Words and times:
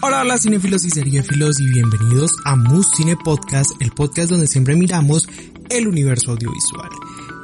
Hola, 0.00 0.20
hola 0.20 0.38
cinéfilos 0.38 0.84
y 0.84 0.90
seriéfilos 0.90 1.58
y 1.58 1.68
bienvenidos 1.70 2.30
a 2.44 2.54
Mus 2.54 2.88
Cine 2.96 3.16
Podcast, 3.16 3.72
el 3.80 3.90
podcast 3.90 4.30
donde 4.30 4.46
siempre 4.46 4.76
miramos 4.76 5.28
el 5.70 5.88
universo 5.88 6.30
audiovisual. 6.30 6.88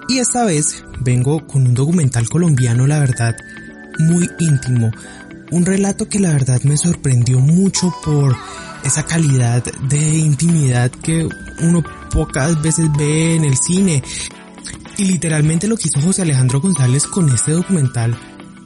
Y 0.08 0.18
esta 0.18 0.44
vez 0.44 0.84
vengo 1.00 1.44
con 1.48 1.66
un 1.66 1.74
documental 1.74 2.28
colombiano, 2.28 2.86
la 2.86 3.00
verdad, 3.00 3.36
muy 3.98 4.30
íntimo. 4.38 4.92
Un 5.50 5.66
relato 5.66 6.08
que 6.08 6.20
la 6.20 6.30
verdad 6.30 6.62
me 6.62 6.76
sorprendió 6.76 7.40
mucho 7.40 7.92
por 8.04 8.36
esa 8.84 9.04
calidad 9.04 9.64
de 9.88 10.18
intimidad 10.18 10.92
que 10.92 11.28
uno 11.60 11.82
pocas 12.12 12.62
veces 12.62 12.86
ve 12.96 13.34
en 13.34 13.46
el 13.46 13.56
cine. 13.56 14.00
Y 14.96 15.06
literalmente 15.06 15.66
lo 15.66 15.76
que 15.76 15.88
hizo 15.88 16.00
José 16.00 16.22
Alejandro 16.22 16.60
González 16.60 17.08
con 17.08 17.28
este 17.30 17.50
documental 17.50 18.16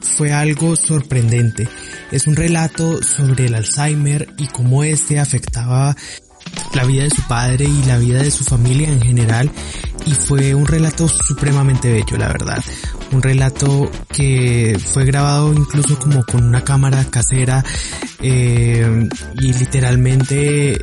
fue 0.01 0.31
algo 0.31 0.75
sorprendente. 0.75 1.67
Es 2.11 2.27
un 2.27 2.35
relato 2.35 3.01
sobre 3.03 3.45
el 3.45 3.55
Alzheimer 3.55 4.33
y 4.37 4.47
cómo 4.47 4.83
este 4.83 5.19
afectaba 5.19 5.95
la 6.73 6.83
vida 6.83 7.03
de 7.03 7.09
su 7.09 7.21
padre 7.23 7.65
y 7.65 7.83
la 7.83 7.97
vida 7.97 8.21
de 8.21 8.31
su 8.31 8.43
familia 8.43 8.89
en 8.89 9.01
general 9.01 9.51
y 10.05 10.13
fue 10.13 10.53
un 10.53 10.65
relato 10.65 11.07
supremamente 11.07 11.91
bello 11.91 12.17
la 12.17 12.27
verdad 12.27 12.63
un 13.11 13.21
relato 13.21 13.89
que 14.11 14.77
fue 14.79 15.05
grabado 15.05 15.53
incluso 15.53 15.97
como 15.99 16.23
con 16.23 16.43
una 16.43 16.63
cámara 16.63 17.05
casera 17.05 17.63
eh, 18.21 19.07
y 19.41 19.53
literalmente 19.53 20.79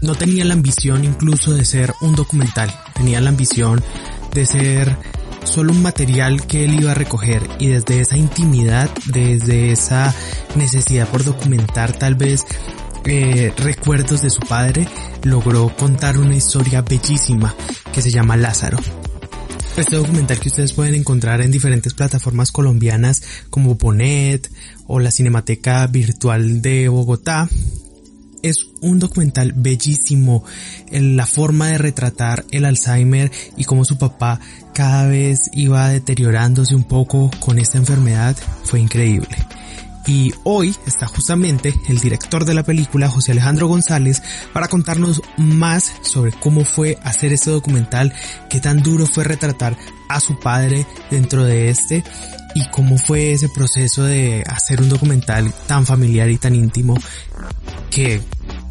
no 0.00 0.14
tenía 0.14 0.44
la 0.44 0.54
ambición 0.54 1.04
incluso 1.04 1.52
de 1.52 1.64
ser 1.64 1.92
un 2.00 2.14
documental 2.14 2.72
tenía 2.94 3.20
la 3.20 3.30
ambición 3.30 3.82
de 4.32 4.46
ser 4.46 4.96
solo 5.44 5.72
un 5.72 5.82
material 5.82 6.46
que 6.46 6.64
él 6.64 6.80
iba 6.80 6.92
a 6.92 6.94
recoger 6.94 7.42
y 7.58 7.68
desde 7.68 8.00
esa 8.00 8.16
intimidad, 8.16 8.90
desde 9.06 9.72
esa 9.72 10.14
necesidad 10.56 11.08
por 11.08 11.24
documentar 11.24 11.92
tal 11.92 12.14
vez 12.14 12.44
eh, 13.04 13.52
recuerdos 13.56 14.22
de 14.22 14.30
su 14.30 14.40
padre, 14.40 14.88
logró 15.22 15.74
contar 15.76 16.18
una 16.18 16.36
historia 16.36 16.82
bellísima 16.82 17.54
que 17.92 18.02
se 18.02 18.10
llama 18.10 18.36
Lázaro. 18.36 18.78
Este 19.76 19.96
documental 19.96 20.38
que 20.38 20.48
ustedes 20.48 20.72
pueden 20.72 20.94
encontrar 20.94 21.40
en 21.40 21.50
diferentes 21.50 21.94
plataformas 21.94 22.52
colombianas 22.52 23.22
como 23.50 23.74
Bonet 23.74 24.48
o 24.86 25.00
la 25.00 25.10
Cinemateca 25.10 25.86
Virtual 25.88 26.62
de 26.62 26.88
Bogotá 26.88 27.48
es 28.44 28.68
un 28.82 28.98
documental 28.98 29.52
bellísimo 29.54 30.44
la 30.90 31.26
forma 31.26 31.68
de 31.68 31.78
retratar 31.78 32.44
el 32.50 32.66
Alzheimer 32.66 33.32
y 33.56 33.64
cómo 33.64 33.84
su 33.84 33.96
papá 33.96 34.38
cada 34.74 35.06
vez 35.06 35.50
iba 35.54 35.88
deteriorándose 35.88 36.74
un 36.74 36.84
poco 36.84 37.30
con 37.40 37.58
esta 37.58 37.78
enfermedad 37.78 38.36
fue 38.64 38.80
increíble. 38.80 39.36
Y 40.06 40.32
hoy 40.42 40.76
está 40.86 41.06
justamente 41.06 41.74
el 41.88 41.98
director 41.98 42.44
de 42.44 42.52
la 42.52 42.62
película, 42.62 43.08
José 43.08 43.32
Alejandro 43.32 43.68
González, 43.68 44.22
para 44.52 44.68
contarnos 44.68 45.22
más 45.38 45.90
sobre 46.02 46.32
cómo 46.32 46.66
fue 46.66 46.98
hacer 47.02 47.32
este 47.32 47.50
documental, 47.50 48.12
qué 48.50 48.60
tan 48.60 48.82
duro 48.82 49.06
fue 49.06 49.24
retratar 49.24 49.78
a 50.10 50.20
su 50.20 50.38
padre 50.38 50.86
dentro 51.10 51.44
de 51.44 51.70
este 51.70 52.04
y 52.54 52.68
cómo 52.68 52.98
fue 52.98 53.32
ese 53.32 53.48
proceso 53.48 54.04
de 54.04 54.44
hacer 54.46 54.82
un 54.82 54.90
documental 54.90 55.50
tan 55.66 55.86
familiar 55.86 56.30
y 56.30 56.36
tan 56.36 56.54
íntimo 56.54 56.96
que 57.94 58.20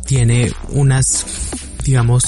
tiene 0.05 0.51
unas, 0.71 1.25
digamos, 1.85 2.23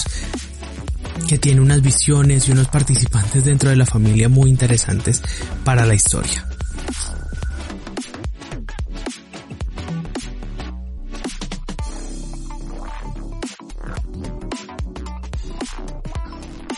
que 1.27 1.37
tiene 1.37 1.59
unas 1.59 1.81
visiones 1.81 2.47
y 2.47 2.53
unos 2.53 2.67
participantes 2.69 3.43
dentro 3.43 3.69
de 3.69 3.75
la 3.75 3.85
familia 3.85 4.29
muy 4.29 4.49
interesantes 4.49 5.21
para 5.65 5.85
la 5.85 5.93
historia. 5.93 6.47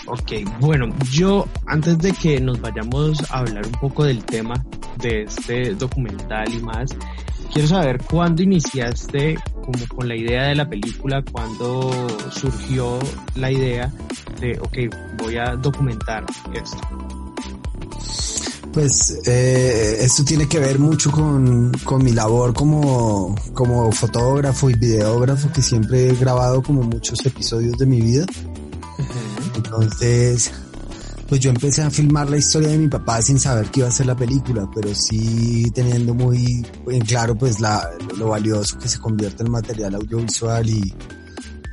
Ok, 0.07 0.31
bueno, 0.59 0.95
yo 1.11 1.47
antes 1.67 1.99
de 1.99 2.11
que 2.13 2.41
nos 2.41 2.59
vayamos 2.59 3.19
a 3.29 3.39
hablar 3.39 3.67
un 3.67 3.73
poco 3.73 4.03
del 4.03 4.23
tema 4.23 4.65
de 4.97 5.23
este 5.23 5.75
documental 5.75 6.51
y 6.53 6.59
más, 6.59 6.89
quiero 7.51 7.67
saber 7.67 8.01
cuándo 8.03 8.43
iniciaste 8.43 9.37
como 9.53 9.87
con 9.95 10.07
la 10.07 10.15
idea 10.15 10.43
de 10.47 10.55
la 10.55 10.69
película, 10.69 11.23
cuándo 11.31 12.07
surgió 12.31 12.99
la 13.35 13.51
idea 13.51 13.91
de, 14.39 14.59
ok, 14.59 14.77
voy 15.17 15.37
a 15.37 15.55
documentar 15.55 16.25
esto. 16.53 16.77
Pues 18.73 19.21
eh, 19.25 19.97
esto 20.01 20.23
tiene 20.23 20.47
que 20.47 20.59
ver 20.59 20.77
mucho 20.77 21.11
con, 21.11 21.71
con 21.83 22.03
mi 22.03 22.11
labor 22.11 22.53
como, 22.53 23.35
como 23.53 23.91
fotógrafo 23.91 24.69
y 24.69 24.75
videógrafo, 24.75 25.51
que 25.51 25.61
siempre 25.61 26.09
he 26.09 26.15
grabado 26.15 26.61
como 26.61 26.83
muchos 26.83 27.25
episodios 27.25 27.77
de 27.77 27.85
mi 27.87 28.01
vida. 28.01 28.25
Entonces, 29.55 30.51
pues 31.27 31.41
yo 31.41 31.49
empecé 31.49 31.81
a 31.81 31.91
filmar 31.91 32.29
la 32.29 32.37
historia 32.37 32.69
de 32.69 32.77
mi 32.77 32.87
papá 32.87 33.21
sin 33.21 33.39
saber 33.39 33.69
que 33.69 33.81
iba 33.81 33.89
a 33.89 33.91
ser 33.91 34.05
la 34.05 34.15
película, 34.15 34.69
pero 34.73 34.93
sí 34.95 35.69
teniendo 35.71 36.13
muy 36.13 36.65
claro 37.05 37.35
pues 37.35 37.59
la, 37.59 37.89
lo 38.17 38.29
valioso 38.29 38.77
que 38.77 38.87
se 38.87 38.99
convierte 38.99 39.43
en 39.43 39.51
material 39.51 39.95
audiovisual 39.95 40.69
y, 40.69 40.95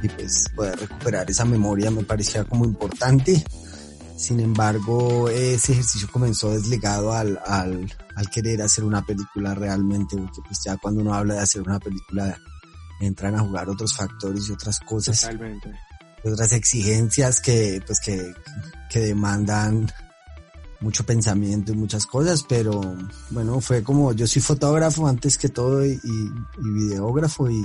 y 0.02 0.08
pues 0.08 0.46
poder 0.54 0.78
recuperar 0.80 1.30
esa 1.30 1.44
memoria 1.44 1.90
me 1.90 2.02
parecía 2.02 2.44
como 2.44 2.64
importante. 2.64 3.44
Sin 4.16 4.40
embargo, 4.40 5.28
ese 5.28 5.72
ejercicio 5.72 6.08
comenzó 6.10 6.50
desligado 6.52 7.12
al, 7.12 7.38
al, 7.46 7.92
al 8.14 8.30
querer 8.30 8.62
hacer 8.62 8.84
una 8.84 9.04
película 9.04 9.54
realmente, 9.54 10.16
porque 10.16 10.40
pues 10.46 10.60
ya 10.64 10.76
cuando 10.76 11.02
uno 11.02 11.14
habla 11.14 11.34
de 11.34 11.40
hacer 11.40 11.62
una 11.62 11.80
película 11.80 12.38
entran 13.00 13.34
a 13.34 13.40
jugar 13.40 13.68
otros 13.68 13.94
factores 13.94 14.48
y 14.48 14.52
otras 14.52 14.80
cosas. 14.80 15.20
Totalmente 15.20 15.72
otras 16.32 16.52
exigencias 16.52 17.40
que, 17.40 17.82
pues 17.86 18.00
que, 18.00 18.32
que 18.90 19.00
demandan 19.00 19.86
mucho 20.80 21.04
pensamiento 21.04 21.72
y 21.72 21.76
muchas 21.76 22.06
cosas, 22.06 22.44
pero 22.48 22.80
bueno, 23.30 23.60
fue 23.60 23.82
como 23.82 24.12
yo 24.12 24.26
soy 24.26 24.42
fotógrafo 24.42 25.06
antes 25.06 25.38
que 25.38 25.48
todo 25.48 25.84
y, 25.84 25.92
y 25.92 26.70
videógrafo 26.70 27.50
y, 27.50 27.64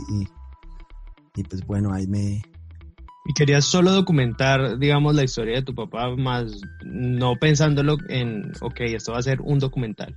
y, 1.36 1.44
pues 1.44 1.66
bueno, 1.66 1.94
ahí 1.94 2.08
me... 2.08 2.42
Y 3.25 3.34
querías 3.34 3.66
solo 3.66 3.92
documentar, 3.92 4.80
digamos, 4.80 5.14
la 5.14 5.24
historia 5.24 5.58
de 5.58 5.62
tu 5.62 5.76
papá, 5.76 6.16
más 6.16 6.62
no 6.84 7.36
pensándolo 7.36 7.97
en, 8.08 8.52
ok, 8.62 8.80
esto 8.80 9.12
va 9.12 9.20
a 9.20 9.24
ser 9.24 9.41
un 9.41 9.59
documental. 9.59 10.16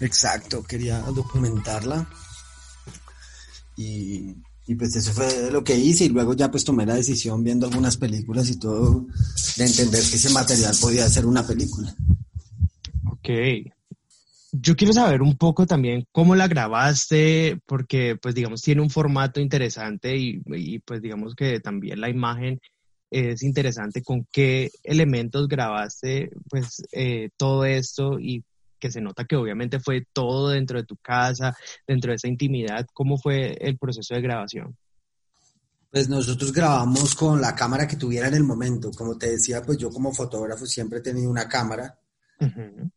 Exacto, 0.00 0.64
quería 0.64 0.98
documentarla 1.00 2.08
y, 3.76 4.34
y 4.70 4.76
pues 4.76 4.94
eso 4.94 5.12
fue 5.12 5.50
lo 5.50 5.64
que 5.64 5.74
hice 5.74 6.04
y 6.04 6.10
luego 6.10 6.32
ya 6.34 6.48
pues 6.48 6.64
tomé 6.64 6.86
la 6.86 6.94
decisión 6.94 7.42
viendo 7.42 7.66
algunas 7.66 7.96
películas 7.96 8.48
y 8.50 8.56
todo 8.56 9.04
de 9.56 9.64
entender 9.64 10.00
que 10.00 10.14
ese 10.14 10.30
material 10.30 10.72
podía 10.80 11.08
ser 11.08 11.26
una 11.26 11.44
película. 11.44 11.92
Ok. 13.10 13.30
Yo 14.52 14.76
quiero 14.76 14.92
saber 14.92 15.22
un 15.22 15.36
poco 15.36 15.66
también 15.66 16.06
cómo 16.12 16.36
la 16.36 16.46
grabaste, 16.46 17.58
porque 17.66 18.14
pues 18.14 18.36
digamos 18.36 18.62
tiene 18.62 18.80
un 18.80 18.90
formato 18.90 19.40
interesante 19.40 20.16
y, 20.16 20.78
pues 20.78 21.02
digamos 21.02 21.34
que 21.34 21.58
también 21.58 22.00
la 22.00 22.08
imagen 22.08 22.60
es 23.10 23.42
interesante 23.42 24.04
con 24.04 24.24
qué 24.30 24.70
elementos 24.84 25.48
grabaste 25.48 26.30
pues 26.48 26.84
eh, 26.92 27.30
todo 27.36 27.64
esto 27.64 28.20
y 28.20 28.44
que 28.80 28.90
se 28.90 29.00
nota 29.00 29.24
que 29.24 29.36
obviamente 29.36 29.78
fue 29.78 30.06
todo 30.12 30.48
dentro 30.48 30.78
de 30.78 30.86
tu 30.86 30.96
casa, 30.96 31.56
dentro 31.86 32.10
de 32.10 32.16
esa 32.16 32.28
intimidad. 32.28 32.86
¿Cómo 32.92 33.18
fue 33.18 33.56
el 33.60 33.78
proceso 33.78 34.14
de 34.14 34.22
grabación? 34.22 34.76
Pues 35.90 36.08
nosotros 36.08 36.52
grabamos 36.52 37.14
con 37.14 37.40
la 37.40 37.54
cámara 37.54 37.86
que 37.86 37.96
tuviera 37.96 38.28
en 38.28 38.34
el 38.34 38.44
momento. 38.44 38.90
Como 38.92 39.18
te 39.18 39.30
decía, 39.30 39.62
pues 39.62 39.76
yo 39.76 39.90
como 39.90 40.12
fotógrafo 40.12 40.64
siempre 40.64 41.00
he 41.00 41.02
tenido 41.02 41.30
una 41.30 41.48
cámara. 41.48 41.98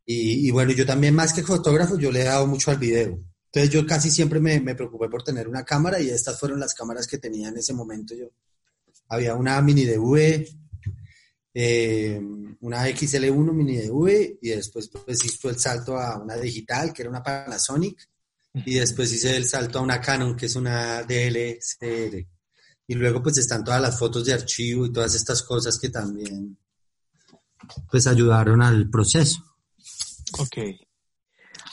y, 0.06 0.50
bueno, 0.52 0.72
yo 0.72 0.86
también 0.86 1.14
más 1.14 1.34
que 1.34 1.44
fotógrafo, 1.44 1.98
yo 1.98 2.12
le 2.12 2.22
he 2.22 2.26
dado 2.26 2.48
mucho 2.48 2.72
al 2.72 2.78
video. 2.78 3.20
Entonces 3.46 3.70
yo 3.70 3.86
casi 3.86 4.10
siempre 4.10 4.40
me, 4.40 4.60
me, 4.60 4.74
preocupé 4.74 5.10
por 5.10 5.24
tener 5.24 5.48
una 5.48 5.64
cámara 5.64 6.00
y 6.00 6.10
estas 6.10 6.40
fueron 6.40 6.60
las 6.60 6.74
cámaras 6.74 7.06
que 7.06 7.18
tenía 7.18 7.50
en 7.50 7.58
ese 7.58 7.74
momento 7.74 8.16
yo. 8.16 8.28
Había 9.10 9.36
una 9.36 9.62
mini 9.62 9.86
DV, 9.86 10.63
eh, 11.54 12.20
una 12.62 12.88
XL1 12.88 13.54
mini 13.54 13.78
DV 13.78 14.40
y 14.42 14.50
después 14.50 14.90
pues 14.90 15.24
hizo 15.24 15.50
el 15.50 15.60
salto 15.60 15.98
a 15.98 16.18
una 16.18 16.36
digital 16.36 16.92
que 16.92 17.04
era 17.04 17.12
una 17.12 17.22
Panasonic 17.22 18.10
y 18.54 18.76
después 18.76 19.12
hice 19.12 19.36
el 19.36 19.48
salto 19.48 19.80
a 19.80 19.82
una 19.82 20.02
Canon 20.02 20.36
que 20.36 20.48
es 20.48 20.56
una 20.56 21.04
DLCR 21.04 22.26
y 22.88 22.96
luego 22.96 23.22
pues 23.22 23.38
están 23.38 23.64
todas 23.64 23.82
las 23.82 23.98
fotos 23.98 24.26
de 24.26 24.34
archivo 24.34 24.86
y 24.86 24.92
todas 24.92 25.16
estas 25.16 25.44
cosas 25.44 25.78
que 25.80 25.90
también 25.90 26.58
pues 27.90 28.08
ayudaron 28.08 28.62
al 28.62 28.90
proceso. 28.90 29.44
Ok. 30.40 30.58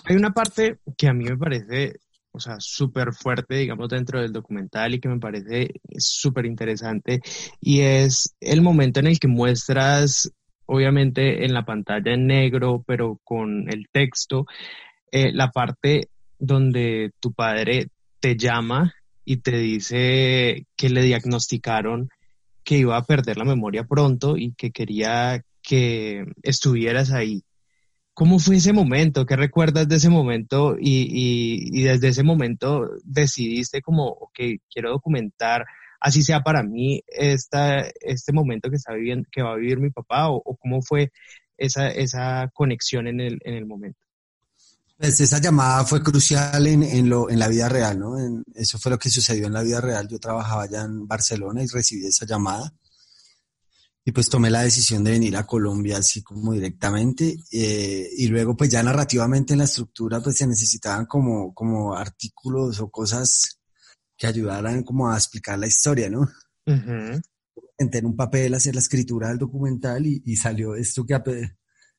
Hay 0.05 0.17
una 0.17 0.32
parte 0.32 0.81
que 0.97 1.09
a 1.09 1.12
mí 1.12 1.25
me 1.25 1.37
parece 1.37 2.00
o 2.32 2.41
sea, 2.41 2.56
súper 2.59 3.12
fuerte, 3.12 3.56
digamos, 3.56 3.88
dentro 3.88 4.21
del 4.21 4.32
documental 4.32 4.94
y 4.94 5.00
que 5.00 5.09
me 5.09 5.19
parece 5.19 5.75
súper 5.99 6.47
interesante. 6.47 7.21
Y 7.61 7.81
es 7.81 8.35
el 8.41 8.62
momento 8.62 9.00
en 9.00 9.09
el 9.09 9.19
que 9.19 9.29
muestras, 9.29 10.31
obviamente, 10.67 11.44
en 11.44 11.53
la 11.53 11.65
pantalla 11.65 12.12
en 12.12 12.27
negro, 12.27 12.85
pero 12.87 13.21
con 13.25 13.69
el 13.73 13.87
texto, 13.93 14.47
eh, 15.12 15.32
la 15.32 15.50
parte 15.50 16.09
donde 16.38 17.11
tu 17.21 17.32
padre 17.32 17.88
te 18.21 18.37
llama 18.37 18.94
y 19.25 19.38
te 19.38 19.56
dice 19.59 20.67
que 20.77 20.88
le 20.88 21.03
diagnosticaron 21.03 22.09
que 22.65 22.79
iba 22.79 22.97
a 22.97 23.05
perder 23.05 23.37
la 23.37 23.44
memoria 23.44 23.85
pronto 23.85 24.37
y 24.37 24.55
que 24.55 24.71
quería 24.71 25.43
que 25.62 26.25
estuvieras 26.43 27.12
ahí. 27.12 27.43
¿Cómo 28.20 28.38
fue 28.38 28.56
ese 28.56 28.75
momento? 28.75 29.25
¿Qué 29.25 29.34
recuerdas 29.34 29.88
de 29.88 29.96
ese 29.96 30.11
momento? 30.11 30.76
Y, 30.78 31.81
desde 31.84 32.08
ese 32.08 32.22
momento 32.22 32.90
decidiste 33.02 33.81
como, 33.81 34.08
ok, 34.08 34.38
quiero 34.70 34.90
documentar, 34.90 35.64
así 35.99 36.22
sea 36.22 36.43
para 36.43 36.62
mí, 36.62 37.02
esta, 37.06 37.81
este 38.02 38.34
momento 38.34 38.69
que, 38.69 38.76
está 38.76 38.93
viviendo, 38.93 39.26
que 39.32 39.40
va 39.40 39.52
a 39.52 39.56
vivir 39.56 39.81
mi 39.81 39.88
papá, 39.88 40.28
o, 40.28 40.43
cómo 40.61 40.82
fue 40.82 41.12
esa, 41.56 42.50
conexión 42.52 43.06
en 43.06 43.20
el, 43.20 43.38
en 43.43 43.55
el 43.55 43.64
momento. 43.64 44.00
Pues 44.99 45.19
esa 45.22 45.40
llamada 45.40 45.87
fue 45.87 46.02
crucial 46.02 46.67
en, 46.67 47.08
la 47.38 47.49
vida 47.49 47.70
real, 47.70 47.99
¿no? 47.99 48.17
eso 48.55 48.78
fue 48.78 48.90
lo 48.93 48.99
que 48.99 49.08
sucedió 49.08 49.46
en 49.46 49.55
la 49.55 49.62
vida 49.62 49.81
real. 49.81 50.06
Yo 50.08 50.19
trabajaba 50.19 50.64
allá 50.64 50.82
en 50.82 51.08
Barcelona 51.08 51.62
y 51.62 51.69
recibí 51.69 52.05
esa 52.05 52.26
llamada. 52.26 52.70
Y 54.05 54.12
pues 54.12 54.29
tomé 54.29 54.50
la 54.50 54.62
decisión 54.62 55.05
de 55.05 55.12
venir 55.12 55.37
a 55.37 55.47
Colombia 55.47 55.99
así 55.99 56.23
como 56.23 56.52
directamente. 56.52 57.37
Eh, 57.52 58.08
y 58.17 58.29
luego 58.29 58.56
pues 58.56 58.70
ya 58.70 58.82
narrativamente 58.82 59.52
en 59.52 59.58
la 59.58 59.64
estructura 59.64 60.20
pues 60.20 60.37
se 60.37 60.47
necesitaban 60.47 61.06
como, 61.06 61.52
como 61.55 61.94
artículos 61.94 62.81
o 62.81 62.91
cosas 62.91 63.61
que 64.17 64.26
ayudaran 64.26 64.82
como 64.82 65.11
a 65.11 65.17
explicar 65.17 65.58
la 65.58 65.67
historia, 65.67 66.08
¿no? 66.11 66.29
Uh 66.67 67.20
en 67.82 68.05
un 68.05 68.14
papel 68.14 68.52
hacer 68.52 68.75
la 68.75 68.82
escritura 68.82 69.29
del 69.29 69.38
documental 69.38 70.06
y, 70.06 70.23
y 70.26 70.37
salió 70.37 70.75
esto 70.75 71.06
que 71.06 71.14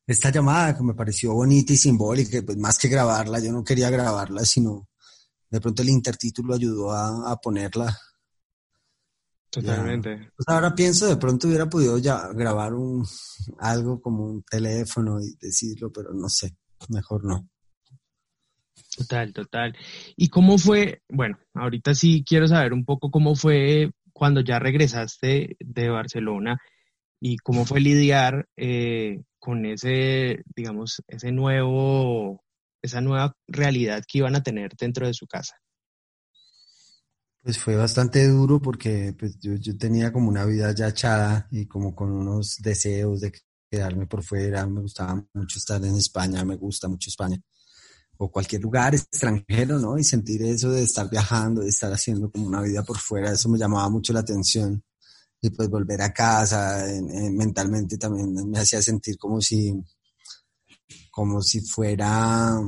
esta 0.05 0.29
llamada 0.29 0.75
que 0.75 0.83
me 0.83 0.93
pareció 0.93 1.33
bonita 1.33 1.73
y 1.73 1.77
simbólica, 1.77 2.41
pues 2.45 2.57
más 2.57 2.77
que 2.77 2.87
grabarla, 2.87 3.39
yo 3.39 3.51
no 3.51 3.63
quería 3.63 3.89
grabarla, 3.89 4.45
sino 4.45 4.89
de 5.49 5.61
pronto 5.61 5.81
el 5.81 5.89
intertítulo 5.89 6.53
ayudó 6.53 6.91
a, 6.91 7.35
ponerla. 7.41 7.97
Totalmente. 9.51 10.31
Pues 10.35 10.47
ahora 10.47 10.73
pienso, 10.73 11.07
de 11.07 11.17
pronto 11.17 11.47
hubiera 11.47 11.69
podido 11.69 11.97
ya 11.97 12.29
grabar 12.33 12.73
un, 12.73 13.05
algo 13.59 14.01
como 14.01 14.23
un 14.23 14.43
teléfono 14.43 15.19
y 15.19 15.35
decirlo, 15.41 15.91
pero 15.91 16.13
no 16.13 16.29
sé, 16.29 16.55
mejor 16.87 17.25
no. 17.25 17.49
Total, 18.97 19.33
total. 19.33 19.75
¿Y 20.15 20.29
cómo 20.29 20.57
fue? 20.57 21.01
Bueno, 21.09 21.37
ahorita 21.53 21.93
sí 21.93 22.23
quiero 22.25 22.47
saber 22.47 22.71
un 22.71 22.85
poco 22.85 23.11
cómo 23.11 23.35
fue 23.35 23.91
cuando 24.13 24.39
ya 24.39 24.57
regresaste 24.57 25.57
de 25.59 25.89
Barcelona 25.89 26.57
y 27.19 27.37
cómo 27.37 27.65
fue 27.65 27.81
lidiar 27.81 28.47
eh, 28.55 29.21
con 29.37 29.65
ese, 29.65 30.43
digamos, 30.55 31.01
ese 31.07 31.33
nuevo, 31.33 32.41
esa 32.81 33.01
nueva 33.01 33.35
realidad 33.47 34.03
que 34.07 34.19
iban 34.19 34.35
a 34.35 34.43
tener 34.43 34.71
dentro 34.79 35.07
de 35.07 35.13
su 35.13 35.27
casa? 35.27 35.60
Pues 37.43 37.57
fue 37.57 37.75
bastante 37.75 38.27
duro 38.27 38.61
porque 38.61 39.15
pues, 39.17 39.39
yo, 39.39 39.55
yo 39.55 39.75
tenía 39.77 40.13
como 40.13 40.29
una 40.29 40.45
vida 40.45 40.73
ya 40.73 40.89
echada 40.89 41.47
y 41.51 41.65
como 41.65 41.95
con 41.95 42.11
unos 42.11 42.57
deseos 42.61 43.21
de 43.21 43.31
quedarme 43.69 44.05
por 44.05 44.23
fuera. 44.23 44.67
Me 44.67 44.81
gustaba 44.81 45.25
mucho 45.33 45.57
estar 45.57 45.83
en 45.83 45.95
España, 45.95 46.45
me 46.45 46.55
gusta 46.55 46.87
mucho 46.87 47.09
España. 47.09 47.41
O 48.17 48.31
cualquier 48.31 48.61
lugar 48.61 48.93
extranjero, 48.93 49.79
¿no? 49.79 49.97
Y 49.97 50.03
sentir 50.03 50.43
eso 50.43 50.71
de 50.71 50.83
estar 50.83 51.09
viajando, 51.09 51.61
de 51.61 51.69
estar 51.69 51.91
haciendo 51.91 52.31
como 52.31 52.47
una 52.47 52.61
vida 52.61 52.83
por 52.83 52.97
fuera, 52.99 53.31
eso 53.31 53.49
me 53.49 53.57
llamaba 53.57 53.89
mucho 53.89 54.13
la 54.13 54.19
atención 54.21 54.83
y 55.41 55.49
pues 55.49 55.69
volver 55.69 56.01
a 56.01 56.13
casa 56.13 56.85
mentalmente 57.31 57.97
también 57.97 58.33
me 58.49 58.59
hacía 58.59 58.81
sentir 58.81 59.17
como 59.17 59.41
si, 59.41 59.73
como 61.09 61.41
si 61.41 61.61
fuera, 61.61 62.59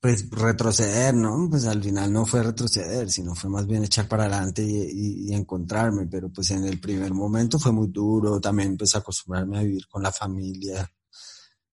pues 0.00 0.30
retroceder, 0.30 1.14
¿no? 1.14 1.48
Pues 1.50 1.64
al 1.66 1.82
final 1.82 2.12
no 2.12 2.24
fue 2.24 2.42
retroceder, 2.42 3.10
sino 3.10 3.34
fue 3.34 3.50
más 3.50 3.66
bien 3.66 3.84
echar 3.84 4.06
para 4.06 4.24
adelante 4.24 4.62
y, 4.64 5.32
encontrarme, 5.32 6.06
pero 6.06 6.30
pues 6.30 6.50
en 6.50 6.64
el 6.64 6.80
primer 6.80 7.12
momento 7.12 7.58
fue 7.58 7.72
muy 7.72 7.88
duro 7.88 8.40
también 8.40 8.76
pues 8.76 8.94
acostumbrarme 8.94 9.58
a 9.58 9.62
vivir 9.62 9.86
con 9.88 10.02
la 10.02 10.12
familia 10.12 10.90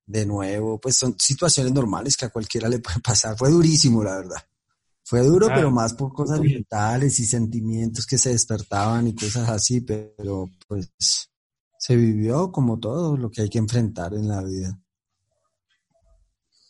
de 0.06 0.26
nuevo, 0.26 0.80
pues 0.80 0.98
son 0.98 1.16
situaciones 1.18 1.74
normales 1.74 2.16
que 2.18 2.26
a 2.26 2.30
cualquiera 2.30 2.70
le 2.70 2.80
puede 2.80 3.00
pasar, 3.00 3.38
fue 3.38 3.50
durísimo 3.50 4.04
la 4.04 4.18
verdad. 4.18 4.44
Fue 5.08 5.22
duro, 5.22 5.50
pero 5.54 5.70
más 5.70 5.94
por 5.94 6.12
cosas 6.12 6.40
mentales 6.42 7.20
y 7.20 7.26
sentimientos 7.26 8.08
que 8.08 8.18
se 8.18 8.32
despertaban 8.32 9.08
y 9.08 9.14
cosas 9.14 9.48
así, 9.50 9.82
pero 9.82 10.50
pues 10.68 10.90
se 11.78 11.96
vivió 11.96 12.52
como 12.52 12.80
todo 12.80 13.16
lo 13.16 13.30
que 13.30 13.44
hay 13.44 13.50
que 13.50 13.60
enfrentar 13.60 14.16
en 14.16 14.28
la 14.28 14.42
vida. 14.42 14.80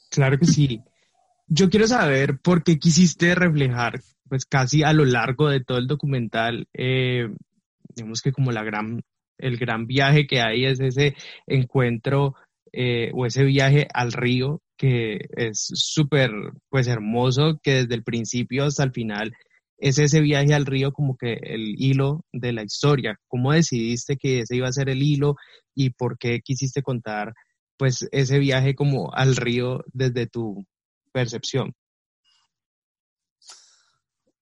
Claro 0.09 0.37
que 0.37 0.45
sí. 0.45 0.83
Yo 1.47 1.69
quiero 1.69 1.88
saber 1.88 2.39
por 2.39 2.63
qué 2.63 2.80
quisiste 2.80 3.36
reflejar, 3.36 4.01
pues 4.27 4.45
casi 4.45 4.83
a 4.83 4.94
lo 4.94 5.06
largo 5.06 5.50
de 5.50 5.63
todo 5.63 5.77
el 5.77 5.88
documental, 5.88 6.68
eh, 6.74 7.30
digamos 7.95 8.21
que 8.21 8.31
como 8.31 8.51
la 8.51 8.63
gran, 8.63 9.03
el 9.38 9.57
gran 9.57 9.86
viaje 9.86 10.25
que 10.25 10.42
hay 10.42 10.65
es 10.65 10.80
ese 10.80 11.15
encuentro 11.45 12.36
eh, 12.74 13.12
o 13.13 13.25
ese 13.25 13.44
viaje 13.44 13.88
al 13.94 14.12
río 14.12 14.62
que 14.77 15.19
es 15.38 15.69
súper 15.74 16.31
pues 16.69 16.88
hermoso, 16.88 17.59
que 17.62 17.75
desde 17.75 17.95
el 17.95 18.03
principio 18.03 18.65
hasta 18.65 18.83
el 18.83 18.91
final 18.91 19.33
es 19.77 20.00
ese 20.00 20.21
viaje 20.21 20.53
al 20.53 20.65
río 20.65 20.91
como 20.91 21.15
que 21.15 21.33
el 21.41 21.75
hilo 21.77 22.25
de 22.33 22.53
la 22.53 22.63
historia. 22.63 23.19
¿Cómo 23.27 23.51
decidiste 23.51 24.18
que 24.18 24.39
ese 24.39 24.56
iba 24.56 24.68
a 24.68 24.74
ser 24.74 24.89
el 24.89 25.03
hilo 25.03 25.36
y 25.75 25.91
por 25.91 26.18
qué 26.18 26.41
quisiste 26.41 26.81
contar 26.81 27.33
pues 27.77 28.07
ese 28.12 28.39
viaje 28.39 28.74
como 28.74 29.13
al 29.13 29.36
río 29.36 29.83
desde 29.94 30.27
tu 30.27 30.65
percepción? 31.15 31.73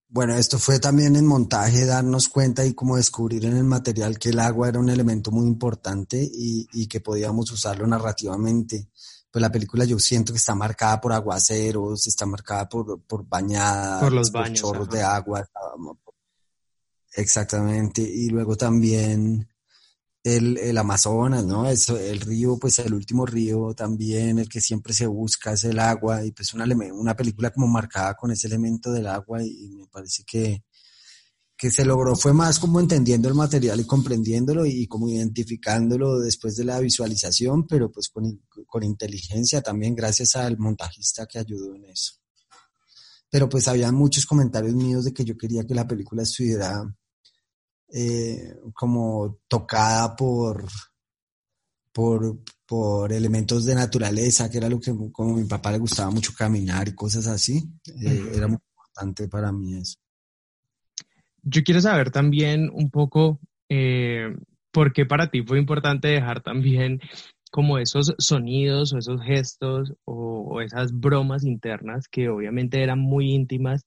Bueno, 0.08 0.34
esto 0.34 0.58
fue 0.58 0.78
también 0.80 1.16
en 1.16 1.26
montaje 1.26 1.86
darnos 1.86 2.28
cuenta 2.28 2.64
y 2.64 2.74
como 2.74 2.96
descubrir 2.96 3.44
en 3.44 3.56
el 3.56 3.64
material 3.64 4.18
que 4.18 4.30
el 4.30 4.40
agua 4.40 4.68
era 4.68 4.80
un 4.80 4.88
elemento 4.88 5.30
muy 5.30 5.46
importante 5.46 6.22
y, 6.22 6.66
y 6.72 6.86
que 6.86 7.00
podíamos 7.00 7.50
usarlo 7.50 7.86
narrativamente 7.86 8.88
pues 9.30 9.42
la 9.42 9.50
película 9.50 9.84
yo 9.84 9.98
siento 9.98 10.32
que 10.32 10.36
está 10.38 10.54
marcada 10.54 11.00
por 11.00 11.12
aguaceros, 11.12 12.06
está 12.06 12.24
marcada 12.24 12.68
por, 12.68 13.02
por 13.02 13.26
bañadas, 13.26 14.00
por 14.00 14.12
los 14.12 14.30
baños, 14.30 14.60
chorros 14.60 14.88
de 14.88 15.02
agua. 15.02 15.44
Exactamente. 17.16 18.00
Y 18.00 18.28
luego 18.28 18.54
también 18.54 19.48
el, 20.24 20.56
el, 20.56 20.78
Amazonas, 20.78 21.44
¿no? 21.44 21.68
Eso, 21.68 21.98
el 21.98 22.20
río, 22.20 22.58
pues 22.58 22.78
el 22.78 22.94
último 22.94 23.26
río 23.26 23.74
también, 23.74 24.38
el 24.38 24.48
que 24.48 24.60
siempre 24.60 24.94
se 24.94 25.06
busca 25.06 25.52
es 25.52 25.64
el 25.64 25.78
agua 25.78 26.24
y 26.24 26.32
pues 26.32 26.54
una, 26.54 26.64
una 26.94 27.14
película 27.14 27.50
como 27.50 27.66
marcada 27.66 28.14
con 28.14 28.30
ese 28.30 28.46
elemento 28.46 28.90
del 28.90 29.06
agua 29.06 29.42
y 29.44 29.68
me 29.68 29.86
parece 29.86 30.24
que, 30.24 30.64
que 31.56 31.70
se 31.70 31.84
logró 31.84 32.16
fue 32.16 32.32
más 32.32 32.58
como 32.58 32.80
entendiendo 32.80 33.28
el 33.28 33.34
material 33.34 33.78
y 33.80 33.86
comprendiéndolo 33.86 34.64
y 34.64 34.86
como 34.86 35.10
identificándolo 35.10 36.18
después 36.18 36.56
de 36.56 36.64
la 36.64 36.80
visualización, 36.80 37.66
pero 37.66 37.92
pues 37.92 38.08
con, 38.08 38.40
con 38.66 38.82
inteligencia 38.82 39.60
también 39.60 39.94
gracias 39.94 40.36
al 40.36 40.56
montajista 40.58 41.26
que 41.26 41.38
ayudó 41.38 41.74
en 41.74 41.84
eso. 41.84 42.14
Pero 43.28 43.48
pues 43.48 43.68
había 43.68 43.92
muchos 43.92 44.24
comentarios 44.24 44.74
míos 44.74 45.04
de 45.04 45.12
que 45.12 45.24
yo 45.24 45.36
quería 45.36 45.64
que 45.64 45.74
la 45.74 45.86
película 45.86 46.22
estuviera 46.22 46.82
eh, 47.96 48.56
como 48.72 49.38
tocada 49.46 50.16
por, 50.16 50.64
por, 51.92 52.38
por 52.66 53.12
elementos 53.12 53.64
de 53.64 53.74
naturaleza, 53.74 54.50
que 54.50 54.58
era 54.58 54.68
lo 54.68 54.80
que 54.80 54.92
como 55.12 55.34
a 55.34 55.36
mi 55.36 55.44
papá 55.44 55.70
le 55.70 55.78
gustaba 55.78 56.10
mucho 56.10 56.32
caminar 56.36 56.88
y 56.88 56.94
cosas 56.94 57.28
así. 57.28 57.62
Eh, 57.86 58.32
era 58.34 58.48
muy 58.48 58.58
importante 58.72 59.28
para 59.28 59.52
mí 59.52 59.76
eso. 59.76 59.98
Yo 61.42 61.62
quiero 61.62 61.80
saber 61.80 62.10
también 62.10 62.70
un 62.72 62.90
poco 62.90 63.38
eh, 63.68 64.34
por 64.72 64.92
qué 64.92 65.06
para 65.06 65.30
ti 65.30 65.42
fue 65.42 65.58
importante 65.58 66.08
dejar 66.08 66.42
también 66.42 67.00
como 67.52 67.78
esos 67.78 68.16
sonidos 68.18 68.92
o 68.92 68.98
esos 68.98 69.22
gestos 69.22 69.94
o, 70.04 70.60
esas 70.60 70.92
bromas 70.92 71.44
internas 71.44 72.08
que 72.08 72.28
obviamente 72.28 72.82
eran 72.82 72.98
muy 72.98 73.32
íntimas, 73.32 73.84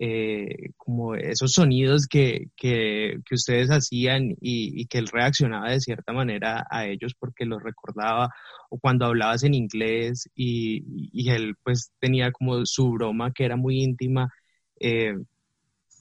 eh, 0.00 0.70
como 0.76 1.14
esos 1.14 1.52
sonidos 1.52 2.06
que, 2.06 2.50
que, 2.56 3.16
que 3.24 3.34
ustedes 3.34 3.68
hacían 3.70 4.30
y, 4.40 4.80
y, 4.80 4.86
que 4.86 4.98
él 4.98 5.08
reaccionaba 5.08 5.70
de 5.70 5.80
cierta 5.80 6.12
manera 6.12 6.66
a 6.70 6.86
ellos 6.86 7.14
porque 7.18 7.44
los 7.44 7.62
recordaba, 7.62 8.30
o 8.70 8.78
cuando 8.78 9.06
hablabas 9.06 9.42
en 9.42 9.54
inglés 9.54 10.28
y, 10.34 10.84
y 11.12 11.30
él 11.30 11.56
pues 11.64 11.90
tenía 11.98 12.30
como 12.30 12.64
su 12.64 12.90
broma 12.92 13.32
que 13.32 13.44
era 13.44 13.56
muy 13.56 13.82
íntima. 13.82 14.32
Eh, 14.78 15.14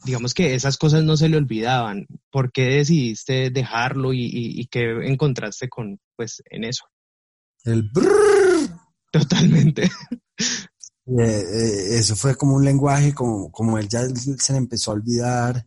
digamos 0.06 0.34
que 0.34 0.54
esas 0.54 0.78
cosas 0.78 1.04
no 1.04 1.18
se 1.18 1.30
le 1.30 1.38
olvidaban. 1.38 2.08
¿Por 2.30 2.52
qué 2.52 2.64
decidiste 2.66 3.50
dejarlo 3.50 4.14
y, 4.14 4.68
qué 4.72 4.92
encontraste 5.04 5.70
con, 5.70 6.00
pues, 6.16 6.42
en 6.50 6.64
eso? 6.64 6.86
El 7.64 7.84
brrr. 7.84 8.70
Totalmente. 9.12 9.90
Eh, 11.08 11.22
eh, 11.22 11.98
eso 11.98 12.16
fue 12.16 12.36
como 12.36 12.56
un 12.56 12.66
lenguaje, 12.66 13.14
como, 13.14 13.50
como 13.52 13.78
él 13.78 13.88
ya 13.88 14.06
se 14.10 14.52
le 14.54 14.58
empezó 14.58 14.92
a 14.92 14.96
olvidar 14.96 15.66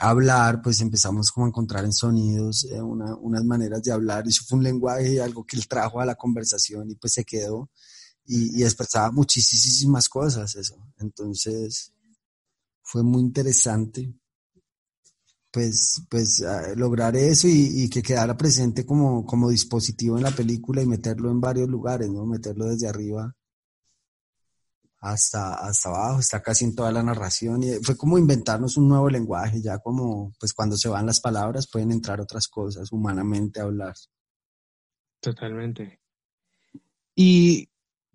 hablar, 0.00 0.62
pues 0.62 0.80
empezamos 0.80 1.30
como 1.30 1.46
a 1.46 1.48
encontrar 1.50 1.84
en 1.84 1.92
sonidos 1.92 2.64
eh, 2.70 2.80
unas 2.80 3.44
maneras 3.44 3.82
de 3.82 3.92
hablar. 3.92 4.26
Eso 4.26 4.44
fue 4.48 4.58
un 4.58 4.64
lenguaje, 4.64 5.20
algo 5.20 5.44
que 5.44 5.56
él 5.56 5.68
trajo 5.68 6.00
a 6.00 6.06
la 6.06 6.14
conversación 6.14 6.90
y 6.90 6.94
pues 6.96 7.12
se 7.14 7.24
quedó 7.24 7.70
y, 8.24 8.60
y 8.60 8.64
expresaba 8.64 9.10
muchísimas 9.12 10.08
cosas 10.08 10.54
eso. 10.56 10.76
Entonces, 10.98 11.92
fue 12.82 13.02
muy 13.02 13.20
interesante 13.22 14.14
pues, 15.50 16.02
pues 16.10 16.42
lograr 16.76 17.16
eso 17.16 17.48
y, 17.48 17.88
que 17.90 18.02
quedara 18.02 18.36
presente 18.36 18.86
como, 18.86 19.26
como 19.26 19.50
dispositivo 19.50 20.16
en 20.16 20.22
la 20.24 20.30
película 20.30 20.82
y 20.82 20.86
meterlo 20.86 21.30
en 21.30 21.40
varios 21.40 21.68
lugares, 21.68 22.08
¿no? 22.10 22.24
Meterlo 22.26 22.66
desde 22.66 22.88
arriba 22.88 23.34
hasta, 25.00 25.54
hasta 25.54 25.88
abajo, 25.88 26.20
está 26.20 26.42
casi 26.42 26.64
en 26.64 26.74
toda 26.74 26.92
la 26.92 27.02
narración 27.02 27.62
y 27.62 27.82
fue 27.82 27.96
como 27.96 28.18
inventarnos 28.18 28.76
un 28.76 28.88
nuevo 28.88 29.08
lenguaje, 29.08 29.62
ya 29.62 29.78
como 29.78 30.32
pues 30.38 30.52
cuando 30.52 30.76
se 30.76 30.88
van 30.88 31.06
las 31.06 31.20
palabras 31.20 31.68
pueden 31.70 31.92
entrar 31.92 32.20
otras 32.20 32.48
cosas, 32.48 32.92
humanamente 32.92 33.60
hablar. 33.60 33.94
Totalmente. 35.20 36.00
Y 37.14 37.70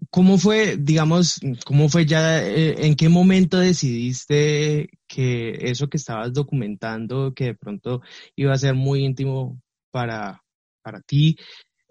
¿Cómo 0.10 0.38
fue, 0.38 0.78
digamos, 0.78 1.40
cómo 1.66 1.90
fue 1.90 2.06
ya, 2.06 2.46
eh, 2.46 2.86
en 2.86 2.96
qué 2.96 3.10
momento 3.10 3.60
decidiste 3.60 4.90
que 5.08 5.70
eso 5.70 5.88
que 5.90 5.98
estabas 5.98 6.34
documentando, 6.34 7.34
que 7.34 7.46
de 7.46 7.56
pronto 7.56 8.02
iba 8.36 8.54
a 8.54 8.58
ser 8.58 8.76
muy 8.76 9.04
íntimo 9.04 9.62
para, 9.92 10.44
para 10.82 11.02
ti, 11.02 11.38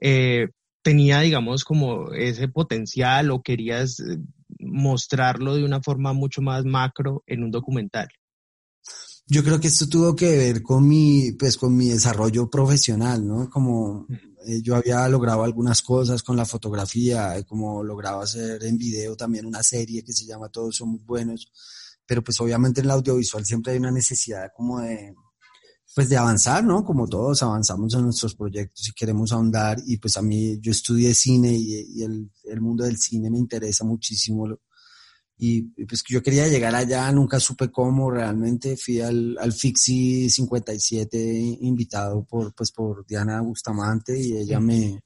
eh, 0.00 0.48
tenía, 0.82 1.20
digamos, 1.20 1.64
como 1.64 2.12
ese 2.12 2.48
potencial 2.48 3.30
o 3.30 3.42
querías 3.42 4.00
eh, 4.00 4.18
mostrarlo 4.64 5.54
de 5.54 5.64
una 5.64 5.82
forma 5.82 6.12
mucho 6.12 6.42
más 6.42 6.64
macro 6.64 7.22
en 7.26 7.44
un 7.44 7.50
documental? 7.50 8.08
Yo 9.26 9.42
creo 9.42 9.58
que 9.58 9.68
esto 9.68 9.88
tuvo 9.88 10.14
que 10.14 10.36
ver 10.36 10.62
con 10.62 10.86
mi, 10.86 11.32
pues, 11.32 11.56
con 11.56 11.74
mi 11.74 11.88
desarrollo 11.88 12.50
profesional, 12.50 13.26
¿no? 13.26 13.48
Como 13.48 14.06
eh, 14.46 14.60
yo 14.62 14.76
había 14.76 15.08
logrado 15.08 15.44
algunas 15.44 15.80
cosas 15.80 16.22
con 16.22 16.36
la 16.36 16.44
fotografía, 16.44 17.42
como 17.44 17.82
lograba 17.82 18.24
hacer 18.24 18.62
en 18.64 18.76
video 18.76 19.16
también 19.16 19.46
una 19.46 19.62
serie 19.62 20.04
que 20.04 20.12
se 20.12 20.26
llama 20.26 20.50
Todos 20.50 20.76
somos 20.76 21.02
buenos, 21.04 21.50
pero 22.04 22.22
pues 22.22 22.38
obviamente 22.40 22.80
en 22.80 22.86
el 22.86 22.90
audiovisual 22.90 23.46
siempre 23.46 23.72
hay 23.72 23.78
una 23.78 23.90
necesidad 23.90 24.50
como 24.54 24.80
de, 24.80 25.14
pues 25.94 26.08
de 26.08 26.16
avanzar, 26.16 26.64
¿no? 26.64 26.84
Como 26.84 27.06
todos 27.06 27.42
avanzamos 27.42 27.94
en 27.94 28.02
nuestros 28.02 28.34
proyectos 28.34 28.88
y 28.88 28.92
queremos 28.92 29.32
ahondar 29.32 29.78
y 29.86 29.96
pues 29.98 30.16
a 30.16 30.22
mí 30.22 30.58
yo 30.60 30.72
estudié 30.72 31.14
cine 31.14 31.52
y, 31.52 32.02
el, 32.02 32.30
el, 32.44 32.60
mundo 32.60 32.84
del 32.84 32.98
cine 32.98 33.30
me 33.30 33.38
interesa 33.38 33.84
muchísimo 33.84 34.48
y, 35.36 35.62
pues 35.84 36.02
yo 36.08 36.22
quería 36.22 36.48
llegar 36.48 36.74
allá, 36.74 37.10
nunca 37.12 37.40
supe 37.40 37.70
cómo 37.70 38.10
realmente, 38.10 38.76
fui 38.76 39.00
al, 39.00 39.36
al 39.38 39.52
Fixi 39.52 40.30
57 40.30 41.58
invitado 41.60 42.24
por, 42.24 42.54
pues 42.54 42.70
por 42.72 43.06
Diana 43.06 43.40
Bustamante 43.40 44.18
y 44.18 44.36
ella 44.36 44.60
me, 44.60 45.00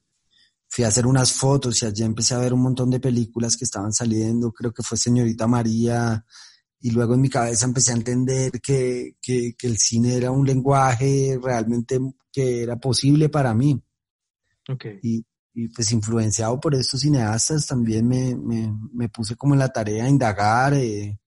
fui 0.68 0.85
a 0.85 0.88
hacer 0.88 1.07
unas 1.07 1.33
fotos 1.33 1.83
y 1.83 1.87
allí 1.87 2.02
empecé 2.02 2.35
a 2.35 2.38
ver 2.38 2.52
un 2.52 2.61
montón 2.61 2.90
de 2.90 3.00
películas 3.00 3.57
que 3.57 3.64
estaban 3.64 3.92
saliendo, 3.92 4.52
creo 4.52 4.73
que 4.73 4.83
fue 4.83 4.99
Señorita 4.99 5.47
María, 5.47 6.25
y 6.81 6.91
luego 6.91 7.15
en 7.15 7.21
mi 7.21 7.29
cabeza 7.29 7.67
empecé 7.67 7.93
a 7.93 7.97
entender 7.97 8.61
que, 8.61 9.17
que, 9.21 9.55
que 9.59 9.67
el 9.67 9.79
cine 9.79 10.17
era 10.17 10.31
un 10.31 10.47
lenguaje 10.47 11.39
realmente 11.43 11.99
que 12.33 12.63
era 12.63 12.77
posible 12.77 13.29
para 13.29 13.53
mí. 13.55 13.83
Okay. 14.69 14.99
Y, 15.03 15.25
y 15.55 15.69
pues 15.69 15.91
influenciado 15.93 16.61
por 16.61 16.75
estos 16.75 17.01
cineastas 17.01 17.67
también 17.67 18.07
me, 18.07 18.37
me, 18.37 18.73
me 18.93 19.09
puse 19.09 19.35
como 19.35 19.55
en 19.55 19.61
la 19.61 19.73
tarea 19.73 20.05
de 20.05 20.11
indagar 20.11 20.75
eh, 20.75 21.19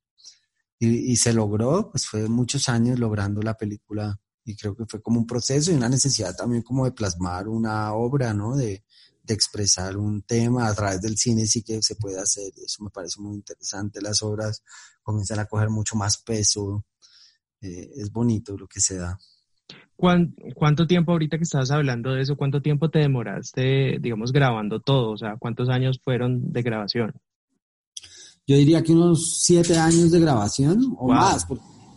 y, 0.79 1.12
y, 1.12 1.15
se 1.17 1.34
logró, 1.34 1.91
pues 1.91 2.08
fue 2.08 2.27
muchos 2.29 2.70
años 2.70 2.98
logrando 2.98 3.41
la 3.41 3.55
película 3.55 4.20
y 4.43 4.55
creo 4.55 4.75
que 4.75 4.86
fue 4.88 5.01
como 5.01 5.20
un 5.20 5.27
proceso 5.27 5.72
y 5.72 5.75
una 5.75 5.89
necesidad 5.89 6.36
también 6.36 6.63
como 6.63 6.86
de 6.86 6.91
plasmar 6.91 7.48
una 7.48 7.93
obra, 7.93 8.34
¿no? 8.34 8.55
De, 8.55 8.65
de 8.65 8.84
expresar 9.33 9.97
un 9.97 10.21
tema 10.23 10.67
a 10.67 10.73
través 10.75 11.01
del 11.01 11.17
cine 11.17 11.45
sí 11.45 11.63
que 11.63 11.81
se 11.81 11.95
puede 11.95 12.19
hacer 12.19 12.51
eso 12.57 12.83
me 12.83 12.89
parece 12.89 13.21
muy 13.21 13.35
interesante, 13.35 14.01
las 14.01 14.21
obras 14.23 14.63
comienzan 15.01 15.39
a 15.39 15.45
coger 15.45 15.69
mucho 15.69 15.95
más 15.95 16.17
peso, 16.17 16.85
eh, 17.61 17.89
es 17.95 18.11
bonito 18.11 18.57
lo 18.57 18.67
que 18.67 18.79
se 18.79 18.97
da. 18.97 19.17
¿Cuánto 19.95 20.88
tiempo 20.88 21.11
ahorita 21.11 21.38
que 21.38 21.43
estabas 21.43 21.69
hablando 21.69 22.13
de 22.13 22.23
eso, 22.23 22.35
cuánto 22.35 22.61
tiempo 22.61 22.89
te 22.89 23.00
demoraste, 23.00 24.00
digamos, 24.00 24.31
grabando 24.31 24.79
todo? 24.79 25.11
O 25.11 25.17
sea, 25.17 25.35
¿cuántos 25.38 25.69
años 25.69 26.00
fueron 26.03 26.51
de 26.51 26.63
grabación? 26.63 27.13
Yo 28.47 28.55
diría 28.55 28.81
que 28.81 28.93
unos 28.93 29.43
siete 29.43 29.77
años 29.77 30.09
de 30.11 30.19
grabación 30.19 30.95
o 30.97 31.07
más, 31.07 31.45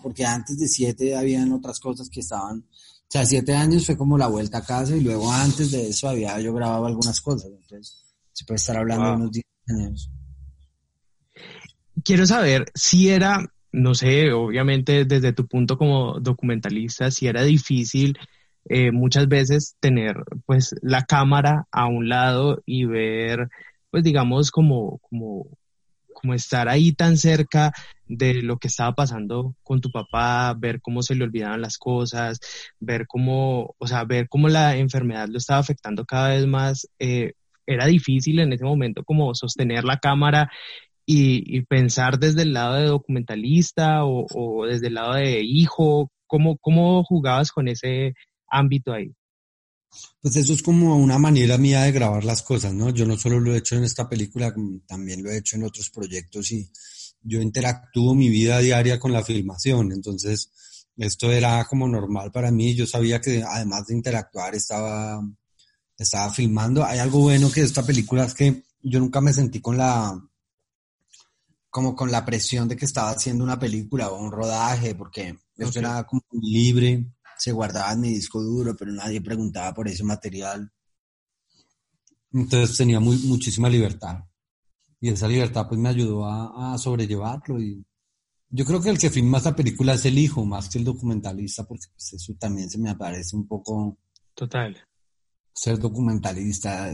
porque, 0.02 0.26
antes 0.26 0.58
de 0.58 0.68
siete 0.68 1.16
habían 1.16 1.50
otras 1.52 1.80
cosas 1.80 2.10
que 2.10 2.20
estaban, 2.20 2.66
o 3.06 3.10
sea, 3.14 3.24
siete 3.24 3.54
años 3.54 3.86
fue 3.86 3.96
como 3.96 4.18
la 4.18 4.26
vuelta 4.26 4.58
a 4.58 4.64
casa 4.64 4.96
y 4.96 5.00
luego 5.00 5.30
antes 5.30 5.70
de 5.70 5.88
eso 5.88 6.08
había 6.08 6.40
yo 6.40 6.52
grabado 6.52 6.86
algunas 6.86 7.20
cosas, 7.20 7.50
entonces 7.50 8.04
se 8.32 8.44
puede 8.44 8.56
estar 8.56 8.76
hablando 8.76 9.06
de 9.06 9.14
unos 9.16 9.32
diez 9.32 9.46
años. 9.68 10.10
Quiero 12.02 12.26
saber 12.26 12.66
si 12.74 13.08
era 13.08 13.48
no 13.74 13.94
sé, 13.94 14.32
obviamente 14.32 15.04
desde 15.04 15.32
tu 15.32 15.48
punto 15.48 15.76
como 15.76 16.20
documentalista, 16.20 17.10
si 17.10 17.26
era 17.26 17.42
difícil 17.42 18.16
eh, 18.66 18.92
muchas 18.92 19.28
veces 19.28 19.76
tener 19.80 20.16
pues 20.46 20.74
la 20.80 21.02
cámara 21.02 21.66
a 21.70 21.86
un 21.86 22.08
lado 22.08 22.62
y 22.64 22.84
ver, 22.86 23.48
pues 23.90 24.04
digamos, 24.04 24.50
como, 24.50 24.98
como, 24.98 25.46
como 26.24 26.32
estar 26.34 26.70
ahí 26.70 26.92
tan 26.92 27.18
cerca 27.18 27.72
de 28.06 28.42
lo 28.42 28.56
que 28.56 28.68
estaba 28.68 28.94
pasando 28.94 29.54
con 29.62 29.82
tu 29.82 29.90
papá, 29.90 30.54
ver 30.58 30.80
cómo 30.80 31.02
se 31.02 31.14
le 31.14 31.24
olvidaban 31.24 31.60
las 31.60 31.76
cosas, 31.76 32.40
ver 32.80 33.06
cómo, 33.06 33.74
o 33.76 33.86
sea, 33.86 34.04
ver 34.04 34.26
cómo 34.30 34.48
la 34.48 34.76
enfermedad 34.78 35.28
lo 35.28 35.36
estaba 35.36 35.60
afectando 35.60 36.06
cada 36.06 36.30
vez 36.30 36.46
más. 36.46 36.88
Eh, 36.98 37.32
era 37.66 37.84
difícil 37.86 38.38
en 38.40 38.54
ese 38.54 38.64
momento 38.64 39.04
como 39.04 39.34
sostener 39.34 39.84
la 39.84 39.98
cámara 39.98 40.50
y, 41.06 41.60
pensar 41.66 42.18
desde 42.18 42.42
el 42.42 42.54
lado 42.54 42.76
de 42.76 42.86
documentalista 42.86 44.04
o, 44.06 44.64
desde 44.66 44.86
el 44.88 44.94
lado 44.94 45.14
de 45.14 45.42
hijo? 45.42 46.10
¿Cómo, 46.26 46.56
¿Cómo 46.58 47.04
jugabas 47.04 47.52
con 47.52 47.68
ese 47.68 48.14
ámbito 48.48 48.94
ahí? 48.94 49.12
Pues 50.20 50.36
eso 50.36 50.52
es 50.52 50.62
como 50.62 50.96
una 50.96 51.18
manera 51.18 51.58
mía 51.58 51.82
de 51.82 51.92
grabar 51.92 52.24
las 52.24 52.42
cosas, 52.42 52.72
¿no? 52.72 52.90
Yo 52.90 53.06
no 53.06 53.16
solo 53.16 53.40
lo 53.40 53.54
he 53.54 53.58
hecho 53.58 53.76
en 53.76 53.84
esta 53.84 54.08
película, 54.08 54.54
también 54.86 55.22
lo 55.22 55.30
he 55.30 55.38
hecho 55.38 55.56
en 55.56 55.64
otros 55.64 55.90
proyectos 55.90 56.50
y 56.52 56.70
yo 57.22 57.40
interactúo 57.40 58.14
mi 58.14 58.28
vida 58.28 58.58
diaria 58.58 58.98
con 58.98 59.12
la 59.12 59.24
filmación, 59.24 59.92
entonces 59.92 60.50
esto 60.96 61.32
era 61.32 61.64
como 61.64 61.88
normal 61.88 62.30
para 62.30 62.50
mí, 62.50 62.74
yo 62.74 62.86
sabía 62.86 63.20
que 63.20 63.42
además 63.42 63.86
de 63.86 63.94
interactuar 63.94 64.54
estaba, 64.54 65.20
estaba 65.98 66.30
filmando. 66.32 66.84
Hay 66.84 66.98
algo 66.98 67.20
bueno 67.20 67.50
que 67.50 67.62
esta 67.62 67.82
película 67.82 68.24
es 68.24 68.34
que 68.34 68.62
yo 68.82 69.00
nunca 69.00 69.20
me 69.20 69.32
sentí 69.32 69.60
con 69.60 69.76
la, 69.76 70.20
como 71.70 71.96
con 71.96 72.12
la 72.12 72.24
presión 72.24 72.68
de 72.68 72.76
que 72.76 72.84
estaba 72.84 73.10
haciendo 73.10 73.42
una 73.42 73.58
película 73.58 74.08
o 74.08 74.22
un 74.22 74.30
rodaje, 74.30 74.94
porque 74.94 75.36
eso 75.56 75.78
era 75.78 76.04
como 76.04 76.22
libre, 76.30 77.04
se 77.44 77.52
guardaba 77.52 77.92
en 77.92 78.00
mi 78.00 78.08
disco 78.08 78.42
duro, 78.42 78.74
pero 78.74 78.90
nadie 78.90 79.20
preguntaba 79.20 79.74
por 79.74 79.86
ese 79.86 80.02
material. 80.02 80.72
Entonces 82.32 82.76
tenía 82.76 83.00
muy, 83.00 83.18
muchísima 83.18 83.68
libertad. 83.68 84.24
Y 84.98 85.10
esa 85.10 85.28
libertad 85.28 85.66
pues 85.68 85.78
me 85.78 85.90
ayudó 85.90 86.24
a, 86.26 86.78
sobrellevarlo. 86.78 87.60
Y 87.60 87.84
yo 88.48 88.64
creo 88.64 88.80
que 88.80 88.88
el 88.88 88.98
que 88.98 89.10
filma 89.10 89.38
esta 89.38 89.54
película 89.54 89.92
es 89.92 90.06
el 90.06 90.16
hijo, 90.16 90.46
más 90.46 90.70
que 90.70 90.78
el 90.78 90.84
documentalista, 90.84 91.66
porque 91.66 91.86
pues, 91.92 92.14
eso 92.14 92.32
también 92.38 92.70
se 92.70 92.78
me 92.78 92.88
aparece 92.88 93.36
un 93.36 93.46
poco... 93.46 93.98
Total. 94.32 94.76
Ser 95.52 95.78
documentalista, 95.78 96.92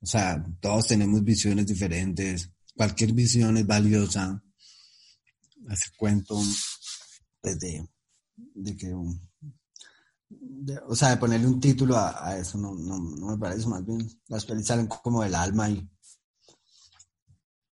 o 0.00 0.06
sea, 0.06 0.44
todos 0.60 0.88
tenemos 0.88 1.22
visiones 1.22 1.66
diferentes 1.66 2.50
cualquier 2.76 3.12
visión 3.12 3.56
es 3.56 3.66
valiosa. 3.66 4.42
Hace 5.68 5.90
cuento 5.96 6.40
pues, 7.40 7.58
de, 7.58 7.88
que, 8.76 8.94
o 10.88 10.96
sea, 10.96 11.10
de 11.10 11.16
ponerle 11.16 11.46
un 11.46 11.60
título 11.60 11.96
a, 11.96 12.36
eso 12.38 12.58
no, 12.58 12.74
no, 12.74 12.98
me 12.98 13.38
parece 13.38 13.66
más 13.66 13.84
bien. 13.84 14.08
Las 14.28 14.44
películas 14.44 14.66
salen 14.66 14.86
como 14.86 15.22
del 15.22 15.34
alma 15.34 15.70
y, 15.70 15.88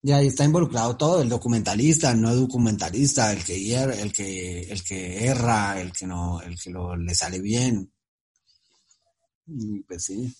y 0.03 0.11
ahí 0.11 0.27
está 0.27 0.45
involucrado 0.45 0.95
todo, 0.95 1.21
el 1.21 1.29
documentalista, 1.29 2.11
el 2.11 2.21
no 2.21 2.33
documentalista, 2.35 3.33
el 3.33 3.43
que 3.43 3.75
el 3.75 4.13
que, 4.13 4.61
el 4.61 4.83
que 4.83 5.25
erra, 5.25 5.79
el 5.81 5.91
que 5.91 6.07
no, 6.07 6.41
el 6.41 6.57
que 6.59 6.69
lo, 6.69 6.95
le 6.95 7.13
sale 7.13 7.41
bien. 7.41 7.91
Pues 9.87 10.03
sí, 10.03 10.33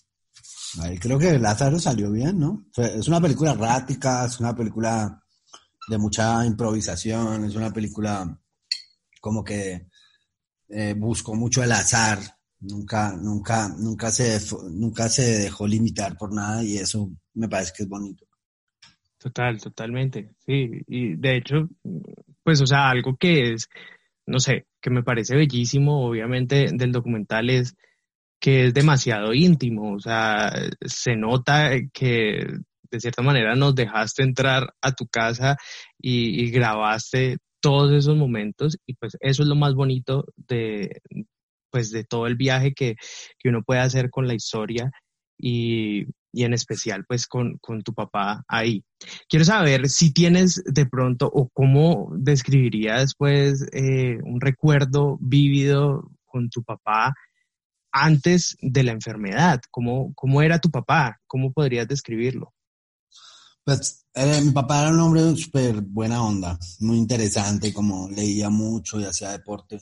creo 0.99 1.17
que 1.17 1.39
Lázaro 1.39 1.79
salió 1.79 2.11
bien, 2.11 2.39
¿no? 2.39 2.65
es 2.75 3.07
una 3.07 3.21
película 3.21 3.51
errática, 3.51 4.25
es 4.25 4.39
una 4.39 4.55
película 4.55 5.23
de 5.87 5.97
mucha 5.97 6.45
improvisación, 6.45 7.45
es 7.45 7.55
una 7.55 7.71
película 7.71 8.37
como 9.21 9.43
que 9.43 9.87
eh, 10.69 10.93
buscó 10.97 11.35
mucho 11.35 11.63
el 11.63 11.71
azar, 11.71 12.19
nunca, 12.59 13.15
nunca, 13.15 13.69
nunca 13.77 14.11
se, 14.11 14.39
nunca 14.71 15.09
se 15.09 15.39
dejó 15.39 15.67
limitar 15.67 16.17
por 16.17 16.33
nada 16.33 16.63
y 16.63 16.77
eso 16.77 17.09
me 17.33 17.47
parece 17.47 17.73
que 17.75 17.83
es 17.83 17.89
bonito. 17.89 18.25
Total, 19.17 19.59
totalmente, 19.59 20.31
sí, 20.45 20.69
y 20.87 21.15
de 21.15 21.37
hecho, 21.37 21.69
pues, 22.43 22.61
o 22.61 22.67
sea, 22.67 22.89
algo 22.89 23.17
que 23.17 23.53
es, 23.53 23.67
no 24.25 24.39
sé, 24.39 24.67
que 24.79 24.89
me 24.89 25.03
parece 25.03 25.35
bellísimo, 25.35 26.07
obviamente, 26.07 26.67
del 26.71 26.91
documental 26.91 27.49
es 27.49 27.75
que 28.39 28.67
es 28.67 28.73
demasiado 28.73 29.33
íntimo, 29.33 29.95
o 29.95 29.99
sea, 29.99 30.53
se 30.85 31.15
nota 31.15 31.71
que 31.91 32.45
de 32.89 32.99
cierta 32.99 33.21
manera 33.21 33.55
nos 33.55 33.75
dejaste 33.75 34.23
entrar 34.23 34.73
a 34.81 34.91
tu 34.93 35.07
casa 35.07 35.57
y, 35.99 36.49
grabaste 36.51 37.37
todos 37.59 37.91
esos 37.91 38.15
momentos 38.15 38.77
y 38.85 38.93
pues 38.95 39.17
eso 39.19 39.43
es 39.43 39.49
lo 39.49 39.55
más 39.55 39.73
bonito 39.75 40.25
de, 40.35 41.01
pues 41.71 41.91
de 41.91 42.03
todo 42.03 42.27
el 42.27 42.35
viaje 42.35 42.73
que, 42.73 42.95
que 43.39 43.49
uno 43.49 43.63
puede 43.63 43.81
hacer 43.81 44.09
con 44.09 44.27
la 44.27 44.33
historia 44.33 44.91
y, 45.37 46.05
y 46.31 46.43
en 46.43 46.53
especial 46.53 47.05
pues 47.07 47.27
con, 47.27 47.57
con, 47.59 47.81
tu 47.81 47.93
papá 47.93 48.43
ahí. 48.47 48.83
Quiero 49.29 49.45
saber 49.45 49.89
si 49.89 50.13
tienes 50.13 50.61
de 50.65 50.85
pronto 50.85 51.29
o 51.31 51.49
cómo 51.49 52.11
describirías 52.15 53.13
pues 53.17 53.65
eh, 53.73 54.17
un 54.23 54.41
recuerdo 54.41 55.17
vívido 55.19 56.11
con 56.25 56.49
tu 56.49 56.63
papá 56.63 57.13
antes 57.91 58.55
de 58.61 58.83
la 58.83 58.91
enfermedad. 58.91 59.61
¿Cómo, 59.71 60.13
cómo 60.15 60.41
era 60.41 60.59
tu 60.59 60.69
papá? 60.69 61.19
¿Cómo 61.27 61.51
podrías 61.51 61.87
describirlo? 61.87 62.53
Pues 63.67 64.05
mi 64.45 64.51
papá 64.51 64.83
era 64.83 64.91
un 64.91 64.99
hombre 65.01 65.35
súper 65.35 65.81
buena 65.81 66.23
onda, 66.23 66.57
muy 66.79 66.97
interesante, 66.97 67.73
como 67.73 68.09
leía 68.09 68.49
mucho 68.49 68.97
y 68.97 69.03
hacía 69.03 69.31
deporte. 69.31 69.81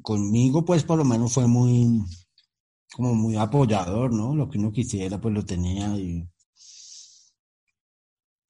Conmigo, 0.00 0.64
pues, 0.64 0.84
por 0.84 0.98
lo 0.98 1.04
menos 1.04 1.32
fue 1.32 1.48
muy, 1.48 2.00
como 2.92 3.16
muy 3.16 3.36
apoyador, 3.36 4.12
¿no? 4.12 4.36
Lo 4.36 4.48
que 4.48 4.58
uno 4.58 4.70
quisiera, 4.70 5.20
pues 5.20 5.34
lo 5.34 5.44
tenía 5.44 5.96
y, 5.98 6.24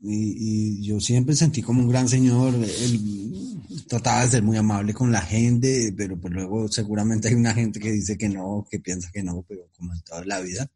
y, 0.00 0.87
yo 0.87 1.00
siempre 1.00 1.35
sentí 1.35 1.62
como 1.62 1.81
un 1.81 1.88
gran 1.88 2.11
señor. 2.11 2.52
Él 2.55 3.59
trataba 3.88 4.26
de 4.26 4.33
ser 4.33 4.43
muy 4.43 4.59
amable 4.59 4.93
con 4.93 5.11
la 5.11 5.23
gente, 5.23 5.95
pero 5.97 6.21
pues 6.21 6.35
luego 6.35 6.69
seguramente 6.69 7.29
hay 7.29 7.35
una 7.37 7.55
gente 7.55 7.81
que 7.81 7.93
dice 7.93 8.19
que 8.19 8.29
no, 8.29 8.67
que 8.71 8.81
piensa 8.81 9.11
que 9.11 9.23
no, 9.23 9.43
pero 9.49 9.71
como 9.75 9.95
en 9.95 10.02
toda 10.02 10.26
la 10.26 10.41
vida. 10.41 10.71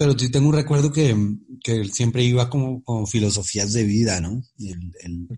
Pero 0.00 0.18
sí 0.18 0.30
tengo 0.30 0.48
un 0.48 0.54
recuerdo 0.54 0.90
que, 0.90 1.14
que 1.62 1.72
él 1.72 1.92
siempre 1.92 2.24
iba 2.24 2.48
como 2.48 2.82
con 2.82 3.06
filosofías 3.06 3.74
de 3.74 3.84
vida, 3.84 4.18
¿no? 4.18 4.42
Él, 4.58 5.28